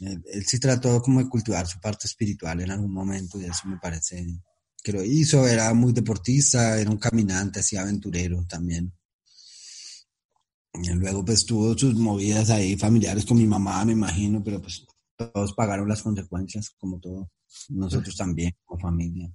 él, 0.00 0.46
sí 0.46 0.58
trató 0.58 1.02
como 1.02 1.22
de 1.22 1.28
cultivar 1.28 1.66
su 1.66 1.78
parte 1.78 2.06
espiritual 2.06 2.58
en 2.62 2.70
algún 2.70 2.90
momento 2.90 3.38
y 3.38 3.44
eso 3.44 3.68
me 3.68 3.76
parece 3.76 4.26
que 4.82 4.92
lo 4.92 5.04
hizo. 5.04 5.46
Era 5.46 5.74
muy 5.74 5.92
deportista, 5.92 6.80
era 6.80 6.90
un 6.90 6.96
caminante, 6.96 7.60
así 7.60 7.76
aventurero 7.76 8.46
también. 8.48 8.94
Y 10.72 10.88
luego 10.94 11.22
pues 11.22 11.44
tuvo 11.44 11.76
sus 11.76 11.94
movidas 11.96 12.48
ahí 12.48 12.78
familiares 12.78 13.26
con 13.26 13.36
mi 13.36 13.46
mamá, 13.46 13.84
me 13.84 13.92
imagino, 13.92 14.42
pero 14.42 14.58
pues 14.58 14.86
todos 15.18 15.52
pagaron 15.52 15.86
las 15.86 16.02
consecuencias, 16.02 16.70
como 16.78 16.98
todo. 16.98 17.30
Nosotros 17.68 18.16
también, 18.16 18.56
como 18.64 18.80
familia. 18.80 19.30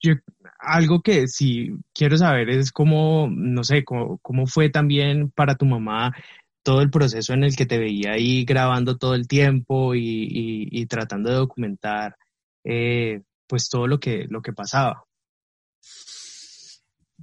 Yo, 0.00 0.14
algo 0.58 1.02
que 1.02 1.26
sí 1.28 1.70
quiero 1.92 2.16
saber 2.16 2.50
es 2.50 2.72
cómo, 2.72 3.28
no 3.30 3.64
sé, 3.64 3.84
cómo, 3.84 4.18
cómo, 4.18 4.46
fue 4.46 4.70
también 4.70 5.30
para 5.30 5.56
tu 5.56 5.66
mamá 5.66 6.14
todo 6.62 6.82
el 6.82 6.90
proceso 6.90 7.32
en 7.32 7.44
el 7.44 7.56
que 7.56 7.66
te 7.66 7.78
veía 7.78 8.12
ahí 8.12 8.44
grabando 8.44 8.96
todo 8.96 9.14
el 9.14 9.26
tiempo 9.26 9.94
y, 9.94 10.68
y, 10.70 10.86
tratando 10.86 11.30
de 11.30 11.36
documentar 11.36 12.16
eh, 12.64 13.22
pues 13.46 13.68
todo 13.68 13.86
lo 13.86 13.98
que, 13.98 14.26
lo 14.28 14.42
que 14.42 14.52
pasaba. 14.52 15.04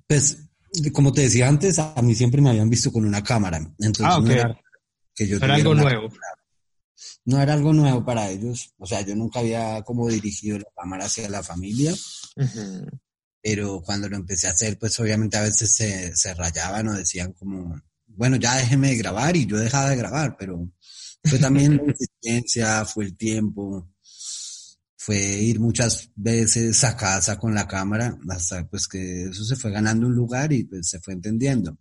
Pues, 0.07 0.49
como 0.91 1.11
te 1.11 1.21
decía 1.21 1.47
antes, 1.47 1.79
a 1.79 2.01
mí 2.01 2.15
siempre 2.15 2.41
me 2.41 2.49
habían 2.49 2.69
visto 2.69 2.91
con 2.91 3.05
una 3.05 3.23
cámara. 3.23 3.59
Entonces 3.79 4.05
ah, 4.05 4.21
era, 4.31 4.61
que 5.13 5.27
yo 5.27 5.37
era 5.37 5.55
algo 5.55 5.75
nuevo 5.75 6.09
no 7.25 7.41
era 7.41 7.53
algo 7.53 7.73
nuevo 7.73 8.05
para 8.05 8.29
ellos. 8.29 8.73
O 8.77 8.85
sea, 8.85 9.01
yo 9.01 9.15
nunca 9.15 9.39
había 9.39 9.81
como 9.83 10.07
dirigido 10.07 10.59
la 10.59 10.67
cámara 10.75 11.05
hacia 11.05 11.29
la 11.29 11.43
familia. 11.43 11.93
Pero 13.41 13.81
cuando 13.81 14.09
lo 14.09 14.15
empecé 14.15 14.47
a 14.47 14.51
hacer, 14.51 14.77
pues 14.77 14.99
obviamente 14.99 15.37
a 15.37 15.43
veces 15.43 15.73
se, 15.73 16.15
se 16.15 16.33
rayaban 16.33 16.87
o 16.87 16.93
decían 16.93 17.33
como, 17.33 17.79
bueno, 18.07 18.37
ya 18.37 18.55
déjeme 18.55 18.89
de 18.89 18.97
grabar 18.97 19.35
y 19.35 19.45
yo 19.45 19.57
dejaba 19.57 19.89
de 19.89 19.97
grabar, 19.97 20.35
pero 20.37 20.71
fue 21.23 21.39
también 21.39 21.77
la 21.77 21.91
existencia, 21.91 22.85
fue 22.85 23.05
el 23.05 23.17
tiempo, 23.17 23.91
fue 25.05 25.17
ir 25.17 25.59
muchas 25.59 26.09
veces 26.15 26.83
a 26.83 26.97
casa 26.97 27.37
con 27.37 27.53
la 27.53 27.67
cámara 27.67 28.17
hasta 28.29 28.67
pues 28.67 28.87
que 28.87 29.25
eso 29.25 29.43
se 29.43 29.55
fue 29.55 29.71
ganando 29.71 30.07
un 30.07 30.15
lugar 30.15 30.51
y 30.51 30.63
pues 30.63 30.89
se 30.89 30.99
fue 30.99 31.13
entendiendo. 31.13 31.77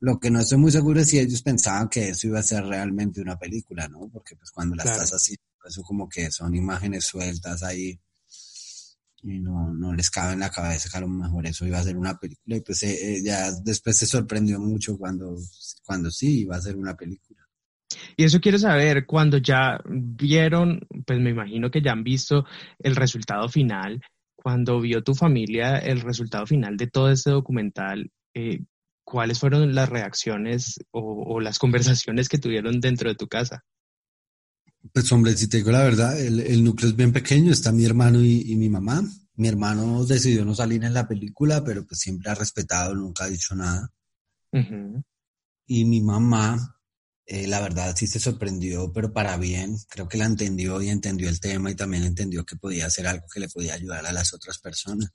Lo 0.00 0.18
que 0.18 0.30
no 0.30 0.40
estoy 0.40 0.58
muy 0.58 0.72
seguro 0.72 1.00
es 1.00 1.08
si 1.08 1.18
ellos 1.20 1.42
pensaban 1.42 1.88
que 1.88 2.08
eso 2.08 2.26
iba 2.26 2.40
a 2.40 2.42
ser 2.42 2.64
realmente 2.64 3.20
una 3.20 3.38
película, 3.38 3.86
¿no? 3.86 4.08
Porque 4.12 4.34
pues 4.34 4.50
cuando 4.50 4.74
la 4.74 4.82
estás 4.82 5.12
así, 5.12 5.36
eso 5.64 5.82
como 5.82 6.08
que 6.08 6.30
son 6.32 6.54
imágenes 6.54 7.04
sueltas 7.04 7.62
ahí 7.62 8.00
y 9.22 9.38
no, 9.38 9.72
no 9.72 9.92
les 9.92 10.10
cabe 10.10 10.32
en 10.32 10.40
la 10.40 10.50
cabeza 10.50 10.88
que 10.90 10.96
a 10.96 11.00
lo 11.00 11.08
mejor 11.08 11.46
eso 11.46 11.66
iba 11.66 11.78
a 11.78 11.84
ser 11.84 11.96
una 11.96 12.18
película 12.18 12.56
y 12.56 12.60
pues 12.60 12.82
eh, 12.82 13.16
eh, 13.16 13.22
ya 13.24 13.50
después 13.64 13.98
se 13.98 14.06
sorprendió 14.06 14.58
mucho 14.58 14.96
cuando, 14.96 15.36
cuando 15.84 16.10
sí 16.10 16.40
iba 16.40 16.56
a 16.56 16.60
ser 16.60 16.76
una 16.76 16.96
película. 16.96 17.46
Y 18.16 18.24
eso 18.24 18.40
quiero 18.40 18.58
saber, 18.58 19.04
cuando 19.06 19.38
ya 19.38 19.80
vieron, 19.84 20.86
pues 21.04 21.18
me 21.18 21.30
imagino 21.30 21.70
que 21.70 21.82
ya 21.82 21.92
han 21.92 22.04
visto 22.04 22.44
el 22.78 22.94
resultado 22.94 23.48
final, 23.48 24.00
cuando 24.36 24.80
vio 24.80 25.02
tu 25.02 25.14
familia 25.14 25.78
el 25.78 26.00
resultado 26.00 26.46
final 26.46 26.76
de 26.76 26.86
todo 26.86 27.10
este 27.10 27.30
documental, 27.30 28.10
eh, 28.34 28.64
¿cuáles 29.04 29.38
fueron 29.38 29.74
las 29.74 29.88
reacciones 29.88 30.80
o, 30.92 31.40
las 31.40 31.58
conversaciones 31.58 32.28
que 32.28 32.38
tuvieron 32.38 32.80
dentro 32.80 33.08
de 33.08 33.16
tu 33.16 33.28
casa? 33.28 33.64
Pues 34.92 35.10
hombre, 35.12 35.36
si 35.36 35.46
te 35.48 35.58
digo 35.58 35.70
la 35.70 35.82
verdad, 35.82 36.18
el, 36.18 36.64
núcleo 36.64 36.90
es 36.90 36.96
bien 36.96 37.12
pequeño, 37.12 37.52
está 37.52 37.70
mi 37.70 37.84
hermano 37.84 38.24
y, 38.24 38.56
mi 38.56 38.68
mamá. 38.68 39.02
Mi 39.36 39.48
hermano 39.48 40.04
decidió 40.04 40.44
no 40.44 40.54
salir 40.54 40.84
en 40.84 40.94
la 40.94 41.06
película, 41.06 41.62
pero 41.64 41.86
pues 41.86 42.00
siempre 42.00 42.30
ha 42.30 42.34
respetado, 42.34 42.94
nunca 42.94 43.24
ha 43.24 43.28
dicho 43.28 43.54
nada. 43.54 43.90
Y 45.66 45.84
mi 45.84 46.00
mamá, 46.00 46.76
eh, 47.26 47.46
la 47.46 47.60
verdad 47.60 47.94
sí 47.96 48.06
se 48.06 48.18
sorprendió, 48.18 48.92
pero 48.92 49.12
para 49.12 49.36
bien, 49.36 49.76
creo 49.88 50.08
que 50.08 50.18
la 50.18 50.24
entendió 50.24 50.82
y 50.82 50.88
entendió 50.88 51.28
el 51.28 51.40
tema 51.40 51.70
y 51.70 51.76
también 51.76 52.04
entendió 52.04 52.44
que 52.44 52.56
podía 52.56 52.86
hacer 52.86 53.06
algo 53.06 53.26
que 53.32 53.40
le 53.40 53.48
podía 53.48 53.74
ayudar 53.74 54.04
a 54.04 54.12
las 54.12 54.34
otras 54.34 54.58
personas. 54.58 55.10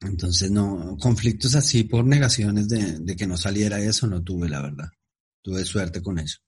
Entonces, 0.00 0.50
no, 0.50 0.96
conflictos 1.00 1.54
así 1.54 1.84
por 1.84 2.04
negaciones 2.04 2.68
de, 2.68 3.16
que 3.16 3.26
no 3.26 3.36
saliera 3.36 3.80
eso, 3.80 4.06
no 4.06 4.22
tuve, 4.22 4.48
la 4.48 4.62
verdad. 4.62 4.88
Tuve 5.42 5.64
suerte 5.64 6.02
con 6.02 6.18
eso. 6.18 6.38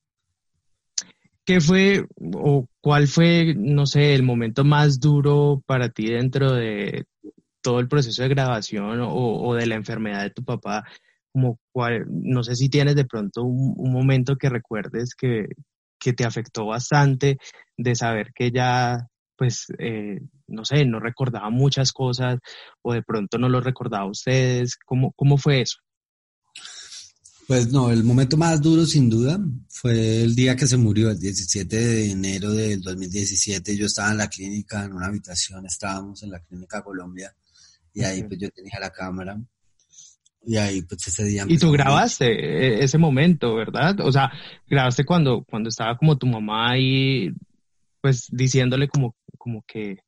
¿Qué 1.49 1.63
fue 1.63 2.05
o 2.35 2.67
cuál 2.83 3.09
fue, 3.09 3.55
no 3.57 3.87
sé, 3.87 4.15
el 4.15 4.23
momento 4.23 4.65
más 4.65 5.01
duro 5.01 5.63
para 5.65 5.89
ti 5.89 6.11
dentro 6.11 6.53
de 6.53 7.07
todo 7.63 7.81
el 7.81 7.89
proceso 7.89 8.23
de 8.23 8.29
grabación 8.29 9.01
o, 9.03 9.55
de 9.55 9.65
la 9.65 9.77
enfermedad 9.77 10.25
de 10.25 10.31
tu 10.31 10.45
papá? 10.45 10.85
Como 11.33 11.59
cuál, 11.73 12.05
no 12.11 12.43
sé 12.43 12.55
si 12.55 12.69
tienes 12.69 12.97
de 12.97 13.07
pronto 13.07 13.45
un, 13.45 13.91
momento 13.91 14.37
que 14.37 14.51
recuerdes 14.51 15.15
que, 15.15 15.47
que 15.99 16.13
te 16.13 16.27
afectó 16.27 16.67
bastante 16.67 17.39
de 17.79 17.95
saber 17.95 18.33
que 18.35 18.51
ya 18.51 19.07
pues, 19.35 19.69
eh, 19.79 20.21
no 20.49 20.67
sé, 20.67 20.85
no 20.85 21.01
recordaba 21.01 21.49
muchas 21.49 21.93
cosas 21.95 22.41
o 22.83 22.93
de 22.93 23.03
pronto 23.03 23.39
no 23.39 23.49
lo 23.49 23.63
recordaba 23.63 24.05
a 24.05 24.11
ustedes? 24.11 24.77
¿Cómo, 24.85 25.13
cómo 25.13 25.39
fue 25.39 25.63
eso? 25.63 25.79
Pues 27.49 27.73
no, 27.73 27.91
el 27.91 28.05
momento 28.05 28.37
más 28.37 28.61
duro 28.61 28.85
sin 28.85 29.09
duda 29.09 29.41
fue 29.71 30.21
el 30.23 30.37
día 30.37 30.55
que 30.55 30.67
se 30.67 30.77
murió, 30.77 31.11
el 31.11 31.19
17 31.19 31.77
de 31.77 32.11
enero 32.11 32.53
del 32.53 32.83
2017. 32.83 33.75
Yo 33.75 33.87
estaba 33.87 34.11
en 34.11 34.19
la 34.19 34.29
clínica, 34.29 34.85
en 34.85 34.93
una 34.93 35.07
habitación, 35.07 35.65
estábamos 35.65 36.23
en 36.23 36.33
la 36.33 36.41
clínica 36.41 36.83
Colombia 36.83 37.35
y 37.95 38.05
ahí 38.05 38.23
pues 38.25 38.39
yo 38.39 38.51
tenía 38.51 38.79
la 38.79 38.91
cámara 38.91 39.41
y 40.45 40.59
ahí 40.59 40.83
pues 40.83 41.07
ese 41.07 41.25
día... 41.25 41.47
Y 41.49 41.57
tú 41.57 41.71
grabaste 41.73 42.27
e, 42.27 42.85
ese 42.85 42.99
momento, 42.99 43.55
¿verdad? 43.55 43.99
O 44.01 44.13
sea, 44.13 44.31
grabaste 44.69 45.07
cuando, 45.07 45.43
cuando 45.49 45.71
estaba 45.71 45.97
como 45.97 46.19
tu 46.19 46.27
mamá 46.27 46.73
ahí 46.73 47.33
pues 48.03 48.27
diciéndole 48.31 48.89
como, 48.89 49.17
como 49.39 49.65
que, 49.67 50.01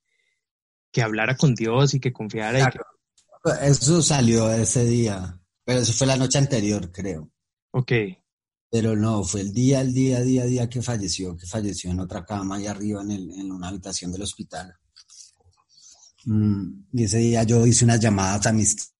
que 0.92 1.00
hablara 1.00 1.38
con 1.38 1.54
Dios 1.54 1.94
y 1.94 2.00
que 2.00 2.12
confiara. 2.12 2.70
Eso 3.62 4.02
salió 4.02 4.52
ese 4.52 4.84
día, 4.84 5.39
pero 5.64 5.80
eso 5.80 5.92
fue 5.92 6.06
la 6.06 6.16
noche 6.16 6.38
anterior, 6.38 6.90
creo. 6.92 7.30
Ok. 7.72 7.92
Pero 8.70 8.94
no, 8.96 9.24
fue 9.24 9.40
el 9.40 9.52
día, 9.52 9.80
el 9.80 9.92
día, 9.92 10.20
día, 10.20 10.44
día 10.44 10.68
que 10.68 10.80
falleció, 10.80 11.36
que 11.36 11.46
falleció 11.46 11.90
en 11.90 12.00
otra 12.00 12.24
cama 12.24 12.56
ahí 12.56 12.66
arriba 12.66 13.02
en, 13.02 13.10
el, 13.10 13.30
en 13.32 13.50
una 13.50 13.68
habitación 13.68 14.12
del 14.12 14.22
hospital. 14.22 14.74
Mm, 16.24 16.84
y 16.92 17.04
ese 17.04 17.18
día 17.18 17.42
yo 17.42 17.66
hice 17.66 17.84
unas 17.84 18.00
llamadas 18.00 18.46
a 18.46 18.52
mis 18.52 18.92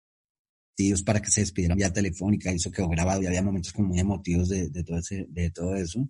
tíos 0.74 1.02
para 1.02 1.20
que 1.20 1.30
se 1.30 1.42
despidieran 1.42 1.76
vía 1.76 1.92
telefónica, 1.92 2.50
eso 2.50 2.70
quedó 2.70 2.88
grabado 2.88 3.22
y 3.22 3.26
había 3.26 3.42
momentos 3.42 3.72
como 3.72 3.88
muy 3.88 4.00
emotivos 4.00 4.48
de, 4.48 4.70
de, 4.70 4.82
todo, 4.82 4.98
ese, 4.98 5.26
de 5.28 5.50
todo 5.50 5.74
eso. 5.74 6.08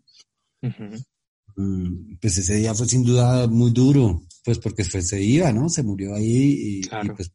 Mm, 1.56 2.16
pues 2.20 2.38
ese 2.38 2.54
día 2.54 2.74
fue 2.74 2.86
sin 2.86 3.04
duda 3.04 3.46
muy 3.48 3.72
duro, 3.72 4.22
pues 4.44 4.58
porque 4.58 4.84
fue, 4.84 5.02
se 5.02 5.20
iba, 5.20 5.52
¿no? 5.52 5.68
Se 5.68 5.82
murió 5.82 6.14
ahí 6.14 6.80
y, 6.80 6.88
pues 7.14 7.30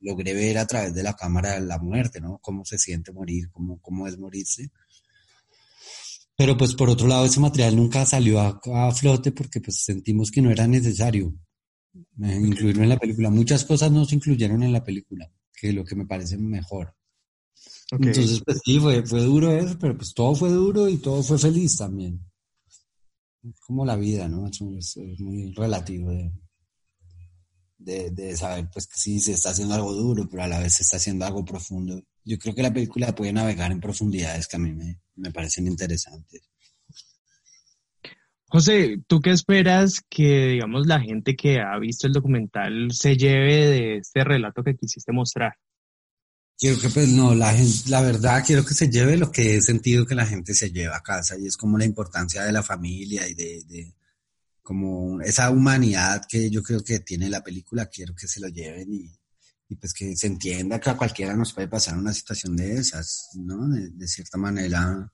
logré 0.00 0.34
ver 0.34 0.58
a 0.58 0.66
través 0.66 0.94
de 0.94 1.02
la 1.02 1.14
cámara 1.14 1.58
la 1.60 1.78
muerte, 1.78 2.20
¿no? 2.20 2.38
Cómo 2.38 2.64
se 2.64 2.78
siente 2.78 3.12
morir, 3.12 3.50
cómo, 3.50 3.80
cómo 3.80 4.06
es 4.06 4.18
morirse. 4.18 4.70
Pero 6.36 6.56
pues 6.56 6.74
por 6.74 6.88
otro 6.88 7.06
lado 7.06 7.26
ese 7.26 7.38
material 7.38 7.76
nunca 7.76 8.06
salió 8.06 8.40
a, 8.40 8.94
flote 8.94 9.30
porque 9.30 9.60
pues 9.60 9.82
sentimos 9.84 10.30
que 10.30 10.40
no 10.40 10.50
era 10.50 10.66
necesario 10.66 11.34
eh, 11.94 12.40
incluirlo 12.42 12.82
en 12.82 12.88
la 12.88 12.98
película. 12.98 13.28
Muchas 13.28 13.64
cosas 13.64 13.92
no 13.92 14.06
se 14.06 14.14
incluyeron 14.14 14.62
en 14.62 14.72
la 14.72 14.82
película, 14.82 15.30
que 15.52 15.68
es 15.68 15.74
lo 15.74 15.84
que 15.84 15.96
me 15.96 16.06
parece 16.06 16.38
mejor. 16.38 16.94
Entonces 17.90 18.42
pues 18.42 18.58
sí, 18.64 18.78
fue, 18.78 19.04
fue 19.04 19.22
duro 19.22 19.52
eso, 19.52 19.76
pero 19.78 19.96
pues 19.96 20.14
todo 20.14 20.34
fue 20.34 20.48
duro 20.48 20.88
y 20.88 20.96
todo 20.96 21.22
fue 21.22 21.38
feliz 21.38 21.76
también. 21.76 22.20
como 23.66 23.84
la 23.84 23.96
vida, 23.96 24.26
¿no? 24.26 24.46
Es, 24.46 24.96
muy 25.18 25.52
relativo 25.52 26.10
de, 26.10 26.32
de, 27.80 28.36
saber 28.36 28.68
pues 28.72 28.86
que 28.86 28.96
sí 28.96 29.20
se 29.20 29.32
está 29.32 29.50
haciendo 29.50 29.74
algo 29.74 29.92
duro, 29.92 30.28
pero 30.28 30.42
a 30.42 30.48
la 30.48 30.60
vez 30.60 30.74
se 30.74 30.82
está 30.82 30.98
haciendo 30.98 31.24
algo 31.24 31.44
profundo. 31.44 32.02
Yo 32.24 32.38
creo 32.38 32.54
que 32.54 32.62
la 32.62 32.72
película 32.72 33.14
puede 33.14 33.32
navegar 33.32 33.72
en 33.72 33.80
profundidades 33.80 34.46
que 34.46 34.56
a 34.56 34.60
mí 34.60 34.72
me, 34.72 35.00
me 35.16 35.30
parecen 35.30 35.66
interesantes. 35.66 36.42
José, 38.46 39.00
¿tú 39.06 39.20
qué 39.20 39.30
esperas 39.30 40.00
que, 40.08 40.48
digamos, 40.48 40.86
la 40.86 41.00
gente 41.00 41.36
que 41.36 41.60
ha 41.60 41.78
visto 41.78 42.06
el 42.06 42.12
documental 42.12 42.90
se 42.90 43.16
lleve 43.16 43.66
de 43.66 43.96
este 43.98 44.24
relato 44.24 44.64
que 44.64 44.74
quisiste 44.74 45.12
mostrar? 45.12 45.54
Quiero 46.58 46.78
que, 46.78 46.90
pues, 46.90 47.08
no, 47.08 47.34
la 47.34 47.54
gente, 47.54 47.88
la 47.88 48.02
verdad, 48.02 48.42
quiero 48.44 48.64
que 48.64 48.74
se 48.74 48.90
lleve 48.90 49.16
lo 49.16 49.30
que 49.30 49.54
he 49.54 49.62
sentido 49.62 50.04
que 50.04 50.16
la 50.16 50.26
gente 50.26 50.52
se 50.52 50.72
lleva 50.72 50.96
a 50.96 51.02
casa 51.02 51.38
y 51.38 51.46
es 51.46 51.56
como 51.56 51.78
la 51.78 51.84
importancia 51.84 52.42
de 52.42 52.52
la 52.52 52.62
familia 52.62 53.26
y 53.28 53.34
de, 53.34 53.62
de 53.66 53.94
como 54.70 55.20
esa 55.20 55.50
humanidad 55.50 56.22
que 56.28 56.48
yo 56.48 56.62
creo 56.62 56.84
que 56.84 57.00
tiene 57.00 57.28
la 57.28 57.42
película, 57.42 57.86
quiero 57.86 58.14
que 58.14 58.28
se 58.28 58.38
lo 58.38 58.46
lleven 58.46 58.94
y, 58.94 59.74
pues 59.74 59.92
que 59.92 60.16
se 60.16 60.28
entienda 60.28 60.78
que 60.78 60.90
a 60.90 60.96
cualquiera 60.96 61.34
nos 61.34 61.52
puede 61.52 61.66
pasar 61.66 61.98
una 61.98 62.12
situación 62.12 62.54
de 62.54 62.74
esas, 62.74 63.30
¿no? 63.34 63.68
de 63.68 64.06
cierta 64.06 64.38
manera 64.38 65.12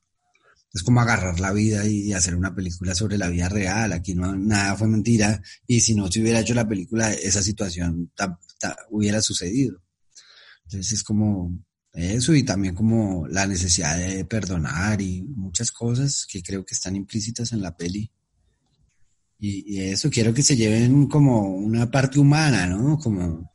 es 0.75 0.83
como 0.83 1.01
agarrar 1.01 1.41
la 1.41 1.55
vida 1.55 1.87
y 1.87 2.13
hacer 2.13 2.37
una 2.37 2.55
película 2.55 2.95
sobre 2.95 3.17
la 3.17 3.31
vida 3.31 3.49
real. 3.49 3.95
Aquí 3.95 4.15
no 4.15 4.37
nada 4.37 4.77
fue 4.77 4.89
mentira. 4.89 5.41
Y 5.67 5.81
si 5.81 5.95
no 5.95 6.13
se 6.13 6.21
hubiera 6.21 6.41
hecho 6.41 6.53
la 6.53 6.69
película, 6.69 7.15
esa 7.15 7.43
situación 7.43 8.13
hubiera 8.91 9.23
sucedido. 9.23 9.83
Entonces 10.65 10.93
es 10.93 11.03
como 11.03 11.65
eso 11.95 12.35
y 12.35 12.43
también 12.43 12.75
como 12.75 13.27
la 13.27 13.47
necesidad 13.47 13.97
de 13.97 14.27
perdonar 14.27 15.01
y 15.01 15.23
muchas 15.23 15.73
cosas 15.73 16.27
que 16.31 16.43
creo 16.43 16.63
que 16.63 16.75
están 16.75 16.95
implícitas 16.95 17.53
en 17.53 17.63
la 17.63 17.75
peli. 17.75 18.13
Y, 19.39 19.75
y 19.75 19.81
eso 19.83 20.11
quiero 20.11 20.33
que 20.33 20.43
se 20.43 20.57
lleven 20.57 21.07
como 21.07 21.55
una 21.57 21.91
parte 21.91 22.19
humana, 22.19 22.67
¿no? 22.67 22.99
Como 22.99 23.51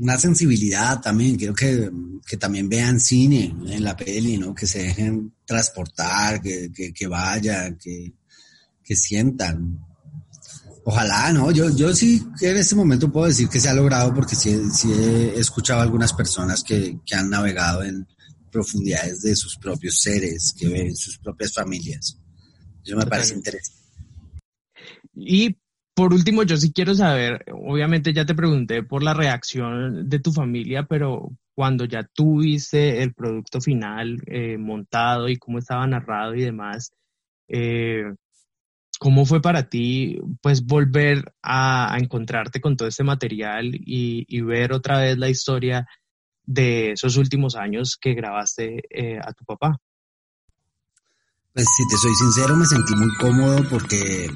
una 0.00 0.18
sensibilidad 0.18 1.00
también, 1.00 1.36
quiero 1.36 1.54
que, 1.54 1.90
que, 2.26 2.38
también 2.38 2.68
vean 2.68 2.98
cine 2.98 3.54
en 3.66 3.84
la 3.84 3.94
peli, 3.96 4.38
¿no? 4.38 4.54
Que 4.54 4.66
se 4.66 4.82
dejen 4.82 5.34
transportar, 5.44 6.40
que, 6.40 6.72
que, 6.72 6.92
que 6.92 7.06
vayan, 7.06 7.76
que, 7.76 8.14
que 8.82 8.96
sientan. 8.96 9.78
Ojalá, 10.84 11.32
¿no? 11.32 11.50
Yo, 11.50 11.68
yo 11.76 11.94
sí 11.94 12.26
en 12.40 12.56
este 12.56 12.74
momento 12.74 13.12
puedo 13.12 13.26
decir 13.26 13.48
que 13.48 13.60
se 13.60 13.68
ha 13.68 13.74
logrado 13.74 14.14
porque 14.14 14.34
sí, 14.34 14.58
sí 14.72 14.90
he 14.90 15.38
escuchado 15.38 15.80
a 15.80 15.82
algunas 15.82 16.14
personas 16.14 16.64
que, 16.64 16.98
que 17.04 17.14
han 17.14 17.28
navegado 17.28 17.84
en 17.84 18.06
profundidades 18.50 19.20
de 19.20 19.36
sus 19.36 19.58
propios 19.58 20.00
seres, 20.00 20.54
que 20.58 20.68
ven 20.68 20.96
sus 20.96 21.18
propias 21.18 21.52
familias. 21.52 22.16
Eso 22.82 22.96
me 22.96 23.06
parece 23.06 23.34
interesante. 23.34 23.79
Y 25.14 25.56
por 25.94 26.14
último, 26.14 26.44
yo 26.44 26.56
sí 26.56 26.72
quiero 26.72 26.94
saber, 26.94 27.44
obviamente 27.52 28.12
ya 28.12 28.24
te 28.24 28.34
pregunté 28.34 28.82
por 28.82 29.02
la 29.02 29.12
reacción 29.14 30.08
de 30.08 30.18
tu 30.18 30.32
familia, 30.32 30.84
pero 30.84 31.30
cuando 31.54 31.84
ya 31.84 32.04
tuviste 32.04 33.02
el 33.02 33.12
producto 33.12 33.60
final 33.60 34.18
eh, 34.26 34.56
montado 34.56 35.28
y 35.28 35.36
cómo 35.36 35.58
estaba 35.58 35.86
narrado 35.86 36.34
y 36.34 36.42
demás, 36.42 36.92
eh, 37.48 38.04
¿cómo 38.98 39.26
fue 39.26 39.42
para 39.42 39.68
ti 39.68 40.18
pues 40.42 40.64
volver 40.64 41.34
a, 41.42 41.96
encontrarte 42.00 42.60
con 42.60 42.76
todo 42.76 42.88
este 42.88 43.04
material 43.04 43.70
y, 43.74 44.40
ver 44.42 44.72
otra 44.72 45.00
vez 45.00 45.18
la 45.18 45.28
historia 45.28 45.86
de 46.44 46.92
esos 46.92 47.16
últimos 47.16 47.56
años 47.56 47.98
que 48.00 48.14
grabaste 48.14 48.82
eh, 48.90 49.18
a 49.22 49.32
tu 49.32 49.44
papá? 49.44 49.78
Pues 51.52 51.66
si 51.76 51.88
te 51.88 51.96
soy 51.96 52.14
sincero, 52.14 52.54
me 52.54 52.64
sentí 52.64 52.94
muy 52.94 53.12
cómodo 53.16 53.68
porque 53.68 54.30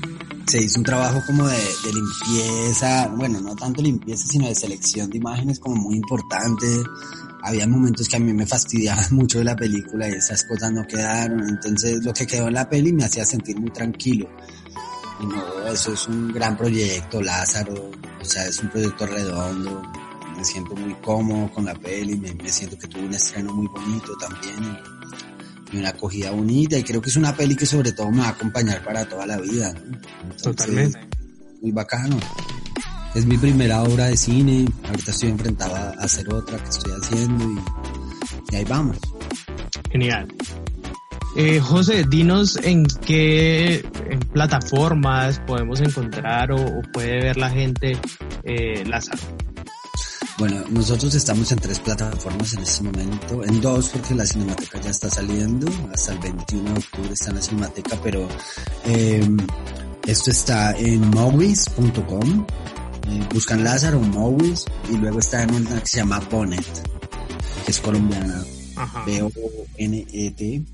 se 0.49 0.61
hizo 0.61 0.81
un 0.81 0.85
trabajo 0.85 1.23
como 1.25 1.47
de, 1.47 1.59
limpieza, 1.93 3.07
bueno, 3.17 3.41
no 3.41 3.55
tanto 3.55 3.81
limpieza, 3.81 4.27
sino 4.27 4.49
de 4.49 4.55
selección 4.57 5.11
de 5.11 5.19
imágenes 5.19 5.61
como 5.61 5.77
muy 5.77 5.95
importante. 5.95 6.67
Había 7.45 7.69
momentos 7.69 8.09
que 8.09 8.17
a 8.17 8.19
mí 8.19 8.33
me 8.33 8.45
fastidiaban 8.47 9.07
mucho 9.13 9.39
de 9.39 9.45
la 9.45 9.55
película 9.55 10.09
y 10.09 10.15
esas 10.15 10.43
cosas 10.43 10.73
no 10.73 10.85
quedaron. 10.89 11.49
Entonces 11.49 12.05
lo 12.05 12.13
que 12.13 12.27
quedó 12.27 12.49
en 12.49 12.55
la 12.55 12.69
peli 12.69 12.93
me 12.93 13.05
hacía 13.05 13.25
sentir 13.25 13.61
muy 13.61 13.71
tranquilo. 13.71 14.29
Y 15.21 15.27
no, 15.27 15.69
eso 15.69 15.93
es 15.93 16.09
un 16.09 16.33
gran 16.33 16.57
proyecto, 16.57 17.23
Lázaro. 17.23 17.93
O 18.21 18.25
sea, 18.25 18.49
es 18.49 18.59
un 18.59 18.71
proyecto 18.71 19.07
redondo. 19.07 19.83
Me 20.37 20.45
siento 20.45 20.75
muy 20.75 20.95
cómodo 20.95 21.49
con 21.53 21.65
la 21.65 21.77
peli, 21.77 22.17
me, 22.17 22.35
me 22.35 22.51
siento 22.51 22.77
que 22.77 22.89
tuvo 22.89 23.05
un 23.05 23.15
estreno 23.15 23.55
muy 23.55 23.69
bonito 23.69 24.17
también 24.17 24.94
una 25.77 25.91
acogida 25.91 26.31
bonita 26.31 26.79
y 26.79 26.83
creo 26.83 27.01
que 27.01 27.11
es 27.11 27.17
una 27.17 27.37
peli 27.37 27.57
que 27.57 27.67
sobre 27.67 27.93
todo 27.93 28.11
me 28.11 28.21
va 28.21 28.27
a 28.27 28.31
acompañar 28.31 28.83
para 28.85 29.05
toda 29.05 29.27
la 29.27 29.39
vida. 29.39 29.75
Totalmente. 30.43 30.99
Muy 31.61 31.73
bacano. 31.73 32.19
Es 33.15 33.25
mi 33.27 33.39
primera 33.39 33.83
obra 33.83 34.07
de 34.07 34.17
cine, 34.17 34.67
ahorita 34.85 35.13
estoy 35.13 35.31
enfrentado 35.31 35.77
a 35.77 35.91
hacer 35.91 36.33
otra 36.33 36.59
que 36.59 36.69
estoy 36.69 36.93
haciendo 37.01 37.45
y, 38.51 38.57
ahí 38.57 38.65
vamos. 38.65 38.99
Genial. 39.91 40.27
Eh, 41.37 41.61
José, 41.61 42.05
dinos 42.09 42.57
en 42.63 42.85
qué 42.85 43.85
plataformas 44.33 45.41
podemos 45.47 45.81
encontrar 45.81 46.53
o, 46.53 46.83
puede 46.93 47.21
ver 47.23 47.37
la 47.37 47.51
gente 47.51 47.99
eh. 48.45 48.85
Bueno, 50.37 50.65
nosotros 50.71 51.15
estamos 51.15 51.53
en 51.53 51.59
tres 51.59 51.79
plataformas 51.79 52.55
en 52.55 52.63
este 52.63 52.83
momento, 52.83 53.45
en 53.45 53.61
dos 53.61 53.89
porque 53.91 54.15
la 54.15 54.27
Cinemateca 54.27 54.81
ya 54.81 54.91
está 54.91 55.09
saliendo, 55.09 55.69
hasta 55.93 56.13
el 56.13 56.19
21 56.19 56.71
de 56.71 56.79
octubre 56.79 57.13
está 57.13 57.31
en 57.31 57.37
la 57.37 57.43
Cinemateca, 57.43 58.01
pero 58.03 58.29
em, 58.85 59.37
esto 60.07 60.31
está 60.33 60.77
en 60.77 61.09
movies.com, 61.11 62.47
eh, 63.09 63.29
buscan 63.33 63.63
Lázaro 63.63 64.01
Movies 64.01 64.65
y 64.93 64.97
luego 64.97 65.21
está 65.21 65.45
en 65.45 65.55
una 65.55 65.81
que 65.81 65.87
se 65.87 65.99
llama 65.99 66.19
Bonet, 66.29 66.83
que 67.65 67.71
es 67.71 67.81
colombiana, 67.81 68.45
B-O-N-E-T, 69.07 70.65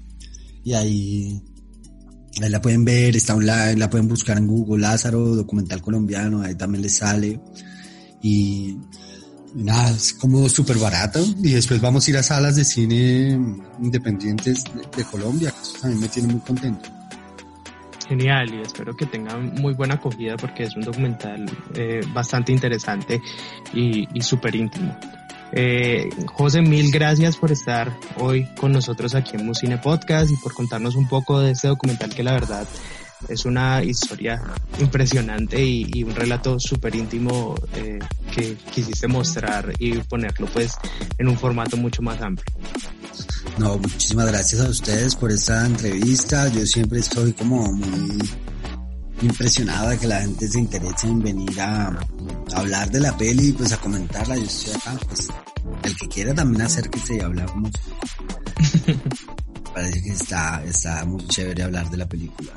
y 0.64 0.72
ahí 0.72 1.42
Ahí 2.42 2.48
la 2.48 2.62
pueden 2.62 2.84
ver, 2.84 3.16
está 3.16 3.34
online, 3.34 3.76
la 3.76 3.90
pueden 3.90 4.08
buscar 4.08 4.38
en 4.38 4.46
Google, 4.46 4.82
Lázaro, 4.82 5.34
documental 5.34 5.82
colombiano, 5.82 6.42
ahí 6.42 6.54
también 6.54 6.80
les 6.80 6.96
sale. 6.96 7.40
Y 8.22 8.78
nada, 9.54 9.90
es 9.90 10.14
como 10.14 10.48
súper 10.48 10.78
barato 10.78 11.20
y 11.42 11.52
después 11.52 11.80
vamos 11.80 12.06
a 12.06 12.10
ir 12.10 12.16
a 12.16 12.22
salas 12.22 12.56
de 12.56 12.64
cine 12.64 13.38
independientes 13.80 14.64
de, 14.96 15.04
Colombia, 15.04 15.50
que 15.50 15.62
eso 15.62 15.78
también 15.80 16.00
me 16.00 16.08
tiene 16.08 16.32
muy 16.32 16.40
contento. 16.40 16.88
Genial 18.08 18.52
y 18.54 18.60
espero 18.60 18.96
que 18.96 19.06
tengan 19.06 19.54
muy 19.54 19.74
buena 19.74 19.94
acogida 19.94 20.36
porque 20.36 20.64
es 20.64 20.74
un 20.74 20.82
documental 20.82 21.46
eh, 21.74 22.00
bastante 22.12 22.52
interesante 22.52 23.22
y, 23.72 24.08
y 24.12 24.20
súper 24.22 24.56
íntimo. 24.56 24.96
Eh, 25.52 26.08
José, 26.26 26.62
mil 26.62 26.92
gracias 26.92 27.36
por 27.36 27.50
estar 27.50 27.92
hoy 28.18 28.46
con 28.56 28.72
nosotros 28.72 29.14
aquí 29.14 29.36
en 29.36 29.46
Musine 29.46 29.78
Podcast 29.78 30.30
y 30.30 30.36
por 30.36 30.54
contarnos 30.54 30.94
un 30.94 31.08
poco 31.08 31.40
de 31.40 31.52
este 31.52 31.68
documental 31.68 32.14
que 32.14 32.22
la 32.22 32.32
verdad 32.32 32.66
es 33.28 33.44
una 33.44 33.83
historia 33.83 34.42
impresionante 34.78 35.62
y, 35.64 36.02
un 36.02 36.14
relato 36.14 36.59
súper 36.59 36.94
íntimo 36.94 37.54
eh, 37.74 37.98
que 38.35 38.56
quisiste 38.72 39.06
mostrar 39.06 39.72
y 39.78 39.98
ponerlo 39.98 40.46
pues 40.46 40.72
en 41.18 41.28
un 41.28 41.38
formato 41.38 41.76
mucho 41.76 42.02
más 42.02 42.20
amplio. 42.20 42.54
No, 43.59 43.76
muchísimas 43.78 44.26
gracias 44.26 44.61
a 44.61 44.68
ustedes 44.68 45.14
por 45.14 45.30
esta 45.30 45.66
entrevista. 45.66 46.48
Yo 46.48 46.64
siempre 46.64 47.00
estoy 47.00 47.33
como 47.33 47.72
muy 47.72 48.18
impresionado 49.22 49.90
de 49.90 49.98
que 49.98 50.06
la 50.06 50.20
gente 50.20 50.48
se 50.48 50.59
interese 50.59 51.06
en 51.06 51.20
venir 51.20 51.61
a, 51.61 51.98
hablar 52.54 52.90
de 52.90 53.00
la 53.00 53.16
peli 53.16 53.48
y 53.48 53.52
pues 53.52 53.72
a 53.72 53.76
comentarla. 53.78 54.37
Yo 54.37 54.44
estoy 54.44 54.74
acá, 54.74 54.98
pues 55.06 55.28
el 55.83 55.96
que 55.96 56.09
quiera 56.09 56.35
también 56.35 56.62
acérquese 56.62 57.16
y 57.16 57.20
hablamos. 57.20 57.70
Parece 59.74 60.02
que 60.02 60.11
está, 60.11 60.64
está 60.64 61.04
muy 61.04 61.24
chévere 61.28 61.62
hablar 61.62 61.90
de 61.90 61.96
la 61.98 62.09
película. 62.09 62.52